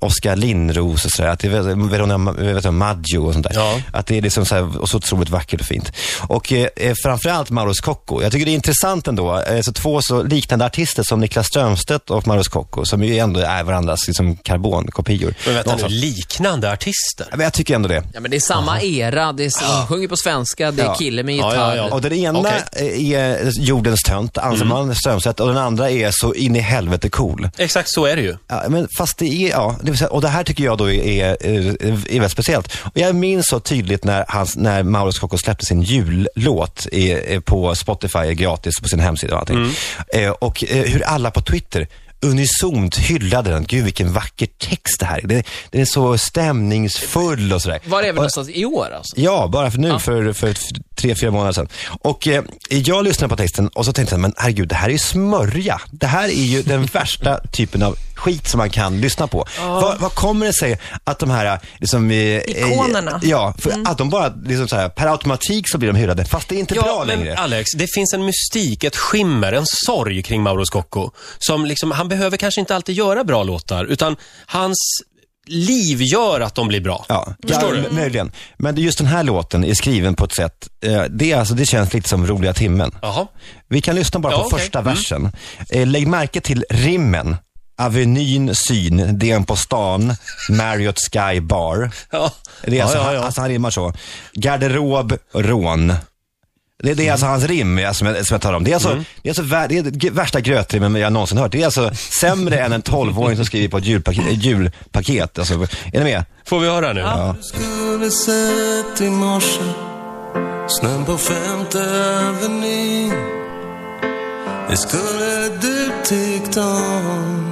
Oskar 0.01 0.35
Lindros 0.35 1.05
och 1.05 1.11
sådär, 1.11 1.29
att 1.29 1.39
det 1.39 1.47
är 1.47 1.89
Verona 1.89 2.31
vet 2.31 2.63
du, 2.63 2.71
Maggio 2.71 3.17
och 3.17 3.33
sånt 3.33 3.45
där. 3.47 3.55
Ja. 3.55 3.81
Att 3.93 4.07
det 4.07 4.17
är 4.17 4.21
liksom 4.21 4.45
så, 4.45 4.55
här, 4.55 4.77
och 4.81 4.89
så 4.89 4.97
otroligt 4.97 5.29
vackert 5.29 5.61
och 5.61 5.67
fint. 5.67 5.91
Och 6.27 6.53
eh, 6.53 6.67
eh, 6.75 6.93
framförallt 7.03 7.49
Mauro 7.49 7.73
Scocco. 7.73 8.21
Jag 8.21 8.31
tycker 8.31 8.45
det 8.45 8.51
är 8.51 8.55
intressant 8.55 9.07
ändå, 9.07 9.39
eh, 9.39 9.61
så 9.61 9.73
två 9.73 10.01
så 10.01 10.23
liknande 10.23 10.65
artister 10.65 11.03
som 11.03 11.19
Niklas 11.19 11.47
Strömstedt 11.47 12.09
och 12.09 12.27
Mauro 12.27 12.43
Scocco, 12.43 12.85
som 12.85 13.03
ju 13.03 13.17
ändå 13.17 13.39
är 13.39 13.63
varandras 13.63 14.07
liksom, 14.07 14.35
karbonkopior. 14.37 15.33
Men 15.45 15.53
vänta 15.55 15.75
De 15.75 15.81
nu, 15.81 15.87
liknande 15.89 16.71
artister? 16.71 17.27
Ja, 17.29 17.37
men 17.37 17.43
jag 17.43 17.53
tycker 17.53 17.75
ändå 17.75 17.87
det. 17.89 18.03
ja, 18.13 18.19
men 18.19 18.31
det 18.31 18.37
är 18.37 18.41
samma 18.41 18.81
era. 18.81 19.33
Det 19.33 19.45
är, 19.45 19.79
De 19.81 19.87
sjunger 19.87 20.07
på 20.07 20.17
svenska, 20.17 20.71
det 20.71 20.81
är 20.81 20.85
Ja. 20.85 20.95
kille 20.95 21.23
med 21.23 21.35
gitarr. 21.35 21.55
ja, 21.55 21.75
ja. 21.75 21.89
Och 21.93 22.01
den 22.01 22.13
ena 22.13 22.49
eh, 22.75 23.11
är 23.13 23.51
jordens 23.59 24.03
tönt, 24.03 24.37
Anselman 24.37 24.95
Strömstedt, 24.95 25.39
och 25.39 25.47
den 25.47 25.57
andra 25.57 25.89
är 25.91 26.09
så 26.13 26.33
in 26.49 26.55
i 26.55 26.59
helvete 26.59 27.09
cool. 27.09 27.49
Exakt 27.57 27.89
så 27.89 28.05
är 28.05 28.15
det 28.15 28.21
ju. 28.21 28.35
Ja, 28.47 28.63
men 28.69 28.87
fast 28.97 29.17
det 29.17 29.25
är, 29.25 29.49
ja, 29.49 29.75
det 29.81 29.97
säga, 29.97 30.09
och 30.09 30.21
det 30.21 30.27
här 30.27 30.43
tycker 30.43 30.63
jag 30.63 30.77
då 30.77 30.91
är, 30.91 31.45
är, 31.45 31.85
är, 31.85 31.91
väldigt 31.91 32.31
speciellt. 32.31 32.77
Och 32.83 32.97
jag 32.97 33.15
minns 33.15 33.47
så 33.47 33.59
tydligt 33.59 34.03
när, 34.03 34.25
hans, 34.27 34.57
när 34.57 34.83
Mauro 34.83 35.11
Scocco 35.11 35.37
släppte 35.37 35.65
sin 35.65 35.81
jullåt 35.81 36.87
i, 36.91 37.41
på 37.45 37.75
Spotify 37.75 38.33
gratis 38.33 38.79
på 38.79 38.87
sin 38.87 38.99
hemsida 38.99 39.33
och 39.33 39.39
allting. 39.39 39.71
Eh, 40.13 40.29
och 40.29 40.63
eh, 40.63 40.83
hur 40.83 41.03
alla 41.03 41.31
på 41.31 41.41
Twitter 41.41 41.87
unisont 42.21 42.97
hyllade 42.97 43.49
den. 43.49 43.63
Gud 43.63 43.83
vilken 43.83 44.13
vacker 44.13 44.47
text 44.57 44.99
det 44.99 45.05
här 45.05 45.17
är. 45.23 45.27
Det, 45.27 45.43
den 45.71 45.81
är 45.81 45.85
så 45.85 46.17
stämningsfull 46.17 47.53
och 47.53 47.61
sådär. 47.61 47.79
Var 47.85 48.01
är 48.03 48.05
vi 48.07 48.13
någonstans? 48.13 48.49
I 48.49 48.65
år 48.65 48.87
alltså? 48.97 49.19
Ja, 49.19 49.47
bara 49.51 49.71
för 49.71 49.77
nu, 49.79 49.99
för, 49.99 50.33
för 50.33 50.47
f- 50.49 50.59
tre, 50.95 51.15
fyra 51.15 51.31
månader 51.31 51.51
sedan. 51.53 51.67
Och 52.01 52.27
eh, 52.27 52.43
jag 52.69 53.03
lyssnade 53.05 53.29
på 53.29 53.35
texten 53.37 53.67
och 53.67 53.85
så 53.85 53.93
tänkte 53.93 54.13
jag, 54.15 54.19
men 54.21 54.33
herregud, 54.37 54.67
det 54.67 54.75
här 54.75 54.87
är 54.87 54.91
ju 54.91 54.97
smörja. 54.97 55.81
Det 55.91 56.07
här 56.07 56.23
är 56.29 56.43
ju 56.43 56.61
den 56.61 56.85
värsta 56.85 57.39
typen 57.51 57.83
av 57.83 57.95
skit 58.19 58.47
som 58.47 58.57
man 58.57 58.69
kan 58.69 59.01
lyssna 59.01 59.27
på. 59.27 59.45
Vad, 59.59 59.99
vad 59.99 60.13
kommer 60.15 60.45
det 60.45 60.53
sig 60.53 60.79
att 61.03 61.19
de 61.19 61.29
här, 61.29 61.59
liksom, 61.77 62.11
eh, 62.11 62.37
Ikonerna. 62.37 63.11
Eh, 63.23 63.29
ja, 63.29 63.53
för 63.59 63.71
att 63.85 63.97
de 63.97 64.09
bara, 64.09 64.33
liksom 64.45 64.67
så 64.67 64.75
här, 64.75 64.89
per 64.89 65.07
automatik 65.07 65.69
så 65.69 65.77
blir 65.77 65.91
de 65.93 65.99
hyllade, 65.99 66.25
fast 66.25 66.49
det 66.49 66.55
är 66.55 66.59
inte 66.59 66.73
bra 66.73 67.03
men 67.07 67.19
längre. 67.19 67.37
Alex, 67.37 67.69
det 67.75 67.87
finns 67.93 68.13
en 68.13 68.25
mystik, 68.25 68.83
ett 68.83 68.95
skimmer, 68.95 69.53
en 69.53 69.65
sorg 69.65 70.23
kring 70.23 70.41
Mauro 70.43 70.65
Scocco. 70.65 71.11
Som 71.39 71.65
liksom, 71.65 71.91
han 71.91 72.07
behöver 72.07 72.37
kanske 72.37 72.59
inte 72.61 72.75
alltid 72.75 72.95
göra 72.95 73.23
bra 73.23 73.43
låtar, 73.43 73.85
utan 73.85 74.15
hans 74.45 74.77
liv 75.47 76.01
gör 76.01 76.41
att 76.41 76.55
de 76.55 76.67
blir 76.67 76.81
bra. 76.81 77.05
Ja, 77.09 77.33
Förstår 77.47 77.75
ja, 77.77 77.83
du? 77.89 77.95
Möjligen. 77.95 78.31
Men 78.57 78.75
just 78.75 78.97
den 78.97 79.07
här 79.07 79.23
låten 79.23 79.63
är 79.63 79.73
skriven 79.73 80.15
på 80.15 80.25
ett 80.25 80.35
sätt, 80.35 80.69
eh, 80.81 81.03
det, 81.09 81.31
är 81.31 81.37
alltså, 81.39 81.53
det 81.53 81.65
känns 81.65 81.93
lite 81.93 82.09
som 82.09 82.27
roliga 82.27 82.53
timmen. 82.53 82.95
Jaha. 83.01 83.27
Vi 83.69 83.81
kan 83.81 83.95
lyssna 83.95 84.19
bara 84.19 84.33
Ja, 84.33 84.39
på 84.39 84.45
okej. 84.45 84.59
första 84.59 84.79
Mm. 84.79 84.93
versen. 84.93 85.31
Eh, 85.69 85.87
lägg 85.87 86.07
märke 86.07 86.41
till 86.41 86.65
rimmen. 86.69 87.35
Avenyn 87.79 88.55
syn, 88.55 89.19
DN 89.19 89.45
på 89.45 89.55
stan, 89.55 90.13
Marriott 90.49 90.99
Sky 91.11 91.39
Bar. 91.41 91.91
Ja. 92.11 92.31
Det 92.63 92.79
är 92.79 92.83
alltså, 92.83 92.97
ja, 92.97 93.13
ja, 93.13 93.23
alltså 93.23 93.41
han 93.41 93.49
rimmar 93.49 93.69
så. 93.71 93.93
Garderob, 94.33 95.13
rån. 95.33 95.93
Det, 96.83 96.93
det 96.93 97.07
är 97.07 97.11
alltså 97.11 97.27
hans 97.27 97.43
rim 97.43 97.79
som, 97.93 98.07
jag, 98.07 98.25
som 98.27 98.33
jag 98.35 98.41
talar 98.41 98.57
om. 98.57 98.63
Det 98.63 98.71
är 98.71 98.75
alltså, 98.75 98.91
Mm. 98.91 99.03
det 99.21 99.29
är 99.29 99.31
alltså 99.31 99.43
vär, 99.43 99.67
det 99.67 99.77
är 99.77 99.83
det 99.83 100.09
värsta 100.09 100.41
grötrimmen 100.41 100.95
jag 100.95 101.13
någonsin 101.13 101.37
hört. 101.37 101.51
Det 101.51 101.61
är 101.61 101.65
alltså 101.65 101.91
sämre 102.21 102.59
än 102.59 102.73
en 102.73 102.81
tolvåring 102.81 103.35
som 103.35 103.45
skriver 103.45 103.67
på 103.69 103.77
ett 103.77 103.85
julpaket. 103.85 104.23
julpaket. 104.43 105.39
Alltså, 105.39 105.53
är 105.93 105.99
ni 105.99 106.03
med? 106.03 106.25
Får 106.45 106.59
vi 106.59 106.67
höra 106.67 106.93
nu? 106.93 106.99
Ja. 106.99 107.35
skulle 107.41 108.11
sett 108.11 109.01
i 109.01 109.09
morse 109.09 109.61
Snön 110.67 111.05
på 111.05 111.17
femte 111.17 111.79
avenyn 112.29 113.13
Det 114.69 114.77
skulle 114.77 115.49
du 115.61 115.91
tyckt 116.05 116.57
om 116.57 117.48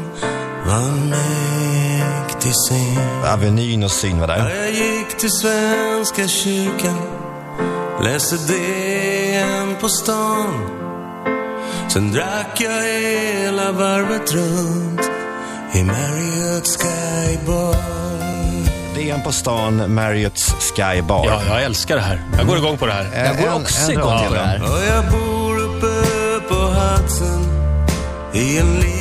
Syn 2.68 3.00
Avenyn 3.34 3.84
och 3.84 3.92
syn 3.92 4.20
var 4.20 4.28
där. 4.28 4.50
Jag 4.56 4.72
gick 4.72 5.18
till 5.18 5.30
Svenska 5.32 6.28
kyrkan 6.28 6.98
Läste 8.04 8.36
DN 8.36 9.76
på 9.82 9.90
stan 9.90 10.70
Sen 11.90 12.12
drack 12.12 12.62
jag 12.62 12.82
hela 12.84 13.72
varvet 13.72 14.34
runt 14.34 15.02
I 15.74 15.84
Marriott 15.84 16.68
Sky 16.68 17.38
Bar 17.48 17.76
DN 18.96 19.22
på 19.24 19.32
stan, 19.32 19.94
Marriotts 19.94 20.54
Sky 20.76 21.02
Bar. 21.02 21.26
Ja, 21.26 21.42
jag 21.50 21.64
älskar 21.64 21.96
det 21.96 22.02
här. 22.02 22.22
Jag 22.38 22.48
går 22.48 22.58
igång 22.58 22.78
på 22.78 22.86
det 22.86 22.94
här. 22.94 23.10
Eh, 23.14 23.26
Jag 23.26 23.38
går 23.38 23.48
en- 23.48 23.54
också 23.62 23.86
en 23.86 23.92
igång 23.92 24.18
på 24.18 24.24
det 24.24 24.30
till 24.30 24.38
här. 24.38 24.62
Och 24.64 24.84
jag 24.96 25.12
bor 25.12 25.60
uppe 25.60 26.04
på 26.50 26.56
Hudson 26.56 27.48
i 28.34 28.58
en 28.58 28.76
liten 28.76 28.97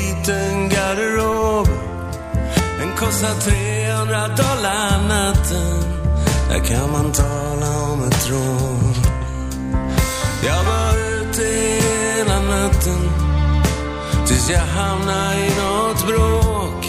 kostar 3.06 3.34
300 3.40 4.28
dollar 4.28 5.08
natten. 5.08 5.82
Där 6.48 6.58
kan 6.58 6.92
man 6.92 7.12
tala 7.12 7.92
om 7.92 8.08
ett 8.08 8.30
rån. 8.30 8.94
Jag 10.46 10.64
var 10.64 10.92
ute 10.98 11.42
hela 11.42 12.40
natten 12.40 13.10
tills 14.26 14.50
jag 14.50 14.60
hamnade 14.60 15.36
i 15.36 15.50
något 15.62 16.06
bråk. 16.06 16.86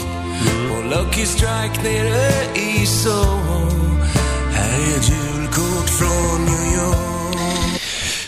På 0.68 0.82
Lucky 0.90 1.26
Strike 1.26 1.82
nere 1.82 2.32
i 2.54 2.86
Soho. 2.86 3.60
Här 4.52 4.78
är 4.78 4.96
ett 4.96 5.08
julkort 5.08 5.88
från 5.98 6.37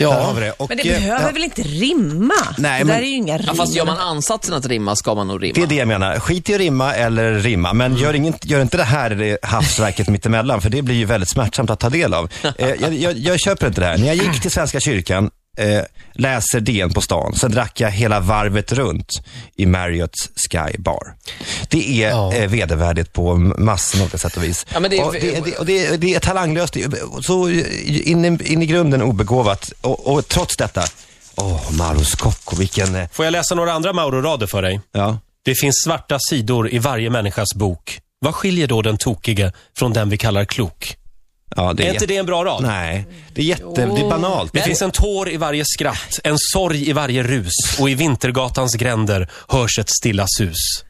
där 0.08 0.22
har 0.22 0.34
vi 0.34 0.40
det. 0.40 0.52
Och, 0.52 0.68
Men 0.68 0.76
det 0.78 0.88
eh, 0.90 0.98
behöver 1.00 1.26
ja, 1.26 1.30
väl 1.32 1.44
inte 1.44 1.62
rimma? 1.62 2.34
Nej, 2.58 2.78
det 2.78 2.84
men- 2.84 2.96
där 2.96 3.02
är 3.02 3.06
ju 3.06 3.14
inga 3.14 3.38
rim. 3.38 3.44
Ja, 3.48 3.54
fast 3.54 3.74
gör 3.74 3.86
man 3.86 3.98
ansatsen 3.98 4.54
att 4.54 4.66
rimma 4.66 4.96
ska 4.96 5.14
man 5.14 5.28
nog 5.28 5.42
rimma. 5.42 5.52
Det 5.54 5.62
är 5.62 5.66
det 5.66 5.74
jag 5.74 5.88
menar. 5.88 6.18
Skit 6.20 6.50
i 6.50 6.54
att 6.54 6.60
rimma 6.60 6.94
eller 6.94 7.34
rimma. 7.34 7.72
Men 7.72 7.96
gör, 7.96 8.14
ingen, 8.14 8.34
gör 8.42 8.62
inte 8.62 8.76
det 8.76 8.84
här 8.84 9.10
det 9.10 9.38
havsverket 9.42 10.08
mittemellan, 10.08 10.60
för 10.60 10.70
det 10.70 10.82
blir 10.82 10.94
ju 10.94 11.04
väldigt 11.04 11.30
smärtsamt 11.30 11.70
att 11.70 11.80
ta 11.80 11.88
del 11.90 12.14
av. 12.14 12.28
Eh, 12.58 12.68
jag, 12.80 12.94
jag, 12.94 13.18
jag 13.18 13.40
köper 13.40 13.66
inte 13.66 13.80
det 13.80 13.86
här. 13.86 13.98
När 13.98 14.06
jag 14.06 14.16
gick 14.16 14.40
till 14.42 14.50
Svenska 14.50 14.80
kyrkan, 14.80 15.30
eh, 15.58 15.82
läser 16.12 16.60
DN 16.60 16.90
på 16.92 17.00
stan, 17.00 17.34
sen 17.34 17.50
drack 17.52 17.80
jag 17.80 17.90
hela 17.90 18.20
varvet 18.20 18.72
runt 18.72 19.08
i 19.56 19.66
Marriotts 19.66 20.30
Sky 20.50 20.78
Bar. 20.78 21.14
Det 21.68 22.02
är 22.04 22.08
Ja. 22.10 22.34
eh, 22.34 22.48
vedervärdigt 22.50 23.12
på 23.12 23.34
massor 23.36 23.98
av 23.98 24.02
olika 24.02 24.18
sätt 24.18 24.36
och 24.36 24.42
vis. 24.44 24.66
Ja, 24.72 24.80
men 24.80 24.90
det 24.90 24.98
är- 24.98 25.06
och 25.06 25.12
det, 25.12 25.44
det, 25.44 25.56
och 25.58 25.66
det, 25.66 25.96
det 25.96 26.14
är 26.14 26.20
talanglöst, 26.20 26.76
så 27.22 27.48
in, 27.50 28.24
i- 28.24 28.52
in 28.52 28.62
i 28.62 28.66
grunden 28.66 29.02
obegåvat. 29.02 29.72
Och, 29.80 30.06
och 30.12 30.28
trots 30.28 30.56
detta, 30.56 30.82
åh, 31.36 31.72
Mauro 31.72 32.04
Scocco, 32.04 32.56
vilken... 32.56 32.94
eh, 32.94 33.08
Får 33.12 33.24
jag 33.26 33.32
läsa 33.32 33.54
några 33.54 33.72
andra 33.72 33.92
Mauro-rader 33.92 34.46
för 34.46 34.62
dig? 34.62 34.80
Ja. 34.92 35.18
Det 35.44 35.54
finns 35.54 35.82
svarta 35.84 36.18
sidor 36.30 36.70
i 36.70 36.78
varje 36.78 37.10
människas 37.10 37.54
bok. 37.54 38.00
Vad 38.20 38.34
skiljer 38.34 38.66
då 38.66 38.82
den 38.82 38.96
tokige 38.98 39.52
från 39.78 39.92
den 39.92 40.08
vi 40.10 40.16
kallar 40.16 40.44
klok? 40.44 40.96
Ja, 41.56 41.72
det 41.72 41.88
Är 41.88 41.92
inte 41.92 42.06
det 42.06 42.16
en 42.16 42.26
bra 42.26 42.44
rad? 42.44 42.62
Nej, 42.62 43.06
det 43.34 43.40
är 43.40 43.44
jätte, 43.44 43.64
det 43.74 43.82
är 43.82 44.10
banalt. 44.10 44.52
Det 44.52 44.62
finns 44.62 44.82
en 44.82 44.90
tår 44.90 45.30
i 45.30 45.36
varje 45.36 45.64
skratt, 45.66 46.20
en 46.24 46.36
sorg 46.38 46.88
i 46.90 46.92
varje 46.92 47.22
rus 47.22 47.52
och 47.80 47.90
i 47.90 47.94
Vintergatans 47.94 48.74
gränder 48.74 49.28
hörs 49.48 49.78
ett 49.78 49.90
stilla 49.90 50.26
sus. 50.38 50.84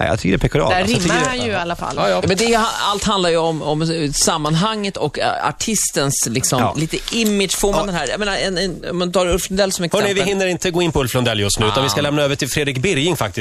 Nej, 0.00 0.08
jag 0.08 0.18
tycker 0.20 0.30
det 0.30 0.36
är 0.36 0.48
pekoral. 0.48 0.70
Där 0.70 0.80
Alltså, 0.82 0.98
rimmar 0.98 1.14
han 1.26 1.44
ju 1.44 1.50
i 1.50 1.54
alla 1.54 1.76
fall. 1.76 1.94
Ja, 1.96 2.22
Men 2.26 2.36
det, 2.36 2.60
allt 2.82 3.04
handlar 3.04 3.30
ju 3.30 3.36
om, 3.36 3.62
om 3.62 4.12
sammanhanget 4.14 4.96
och 4.96 5.18
artistens 5.42 6.26
liksom, 6.30 6.60
Ja. 6.60 6.74
lite 6.78 6.96
image. 7.16 7.56
Får 7.58 7.72
man 7.72 7.86
den 7.86 7.94
här, 7.94 8.08
jag 8.08 8.18
menar, 8.18 8.36
en, 8.36 8.58
en, 8.58 8.84
om 8.90 8.98
man 8.98 9.12
tar 9.12 9.26
Ulf 9.26 9.50
Lundell 9.50 9.72
som 9.72 9.84
exempel. 9.84 10.08
Hörrni, 10.08 10.20
vi 10.20 10.28
hinner 10.28 10.46
inte 10.46 10.70
gå 10.70 10.82
in 10.82 10.92
på 10.92 11.00
Ulf 11.00 11.14
Lundell 11.14 11.40
just 11.40 11.58
nu, 11.60 11.66
utan 11.66 11.82
vi 11.82 11.88
ska 11.90 12.00
lämna 12.00 12.22
över 12.22 12.36
till 12.36 12.48
Fredrik 12.48 12.78
Birging 12.78 13.16
faktiskt. 13.16 13.38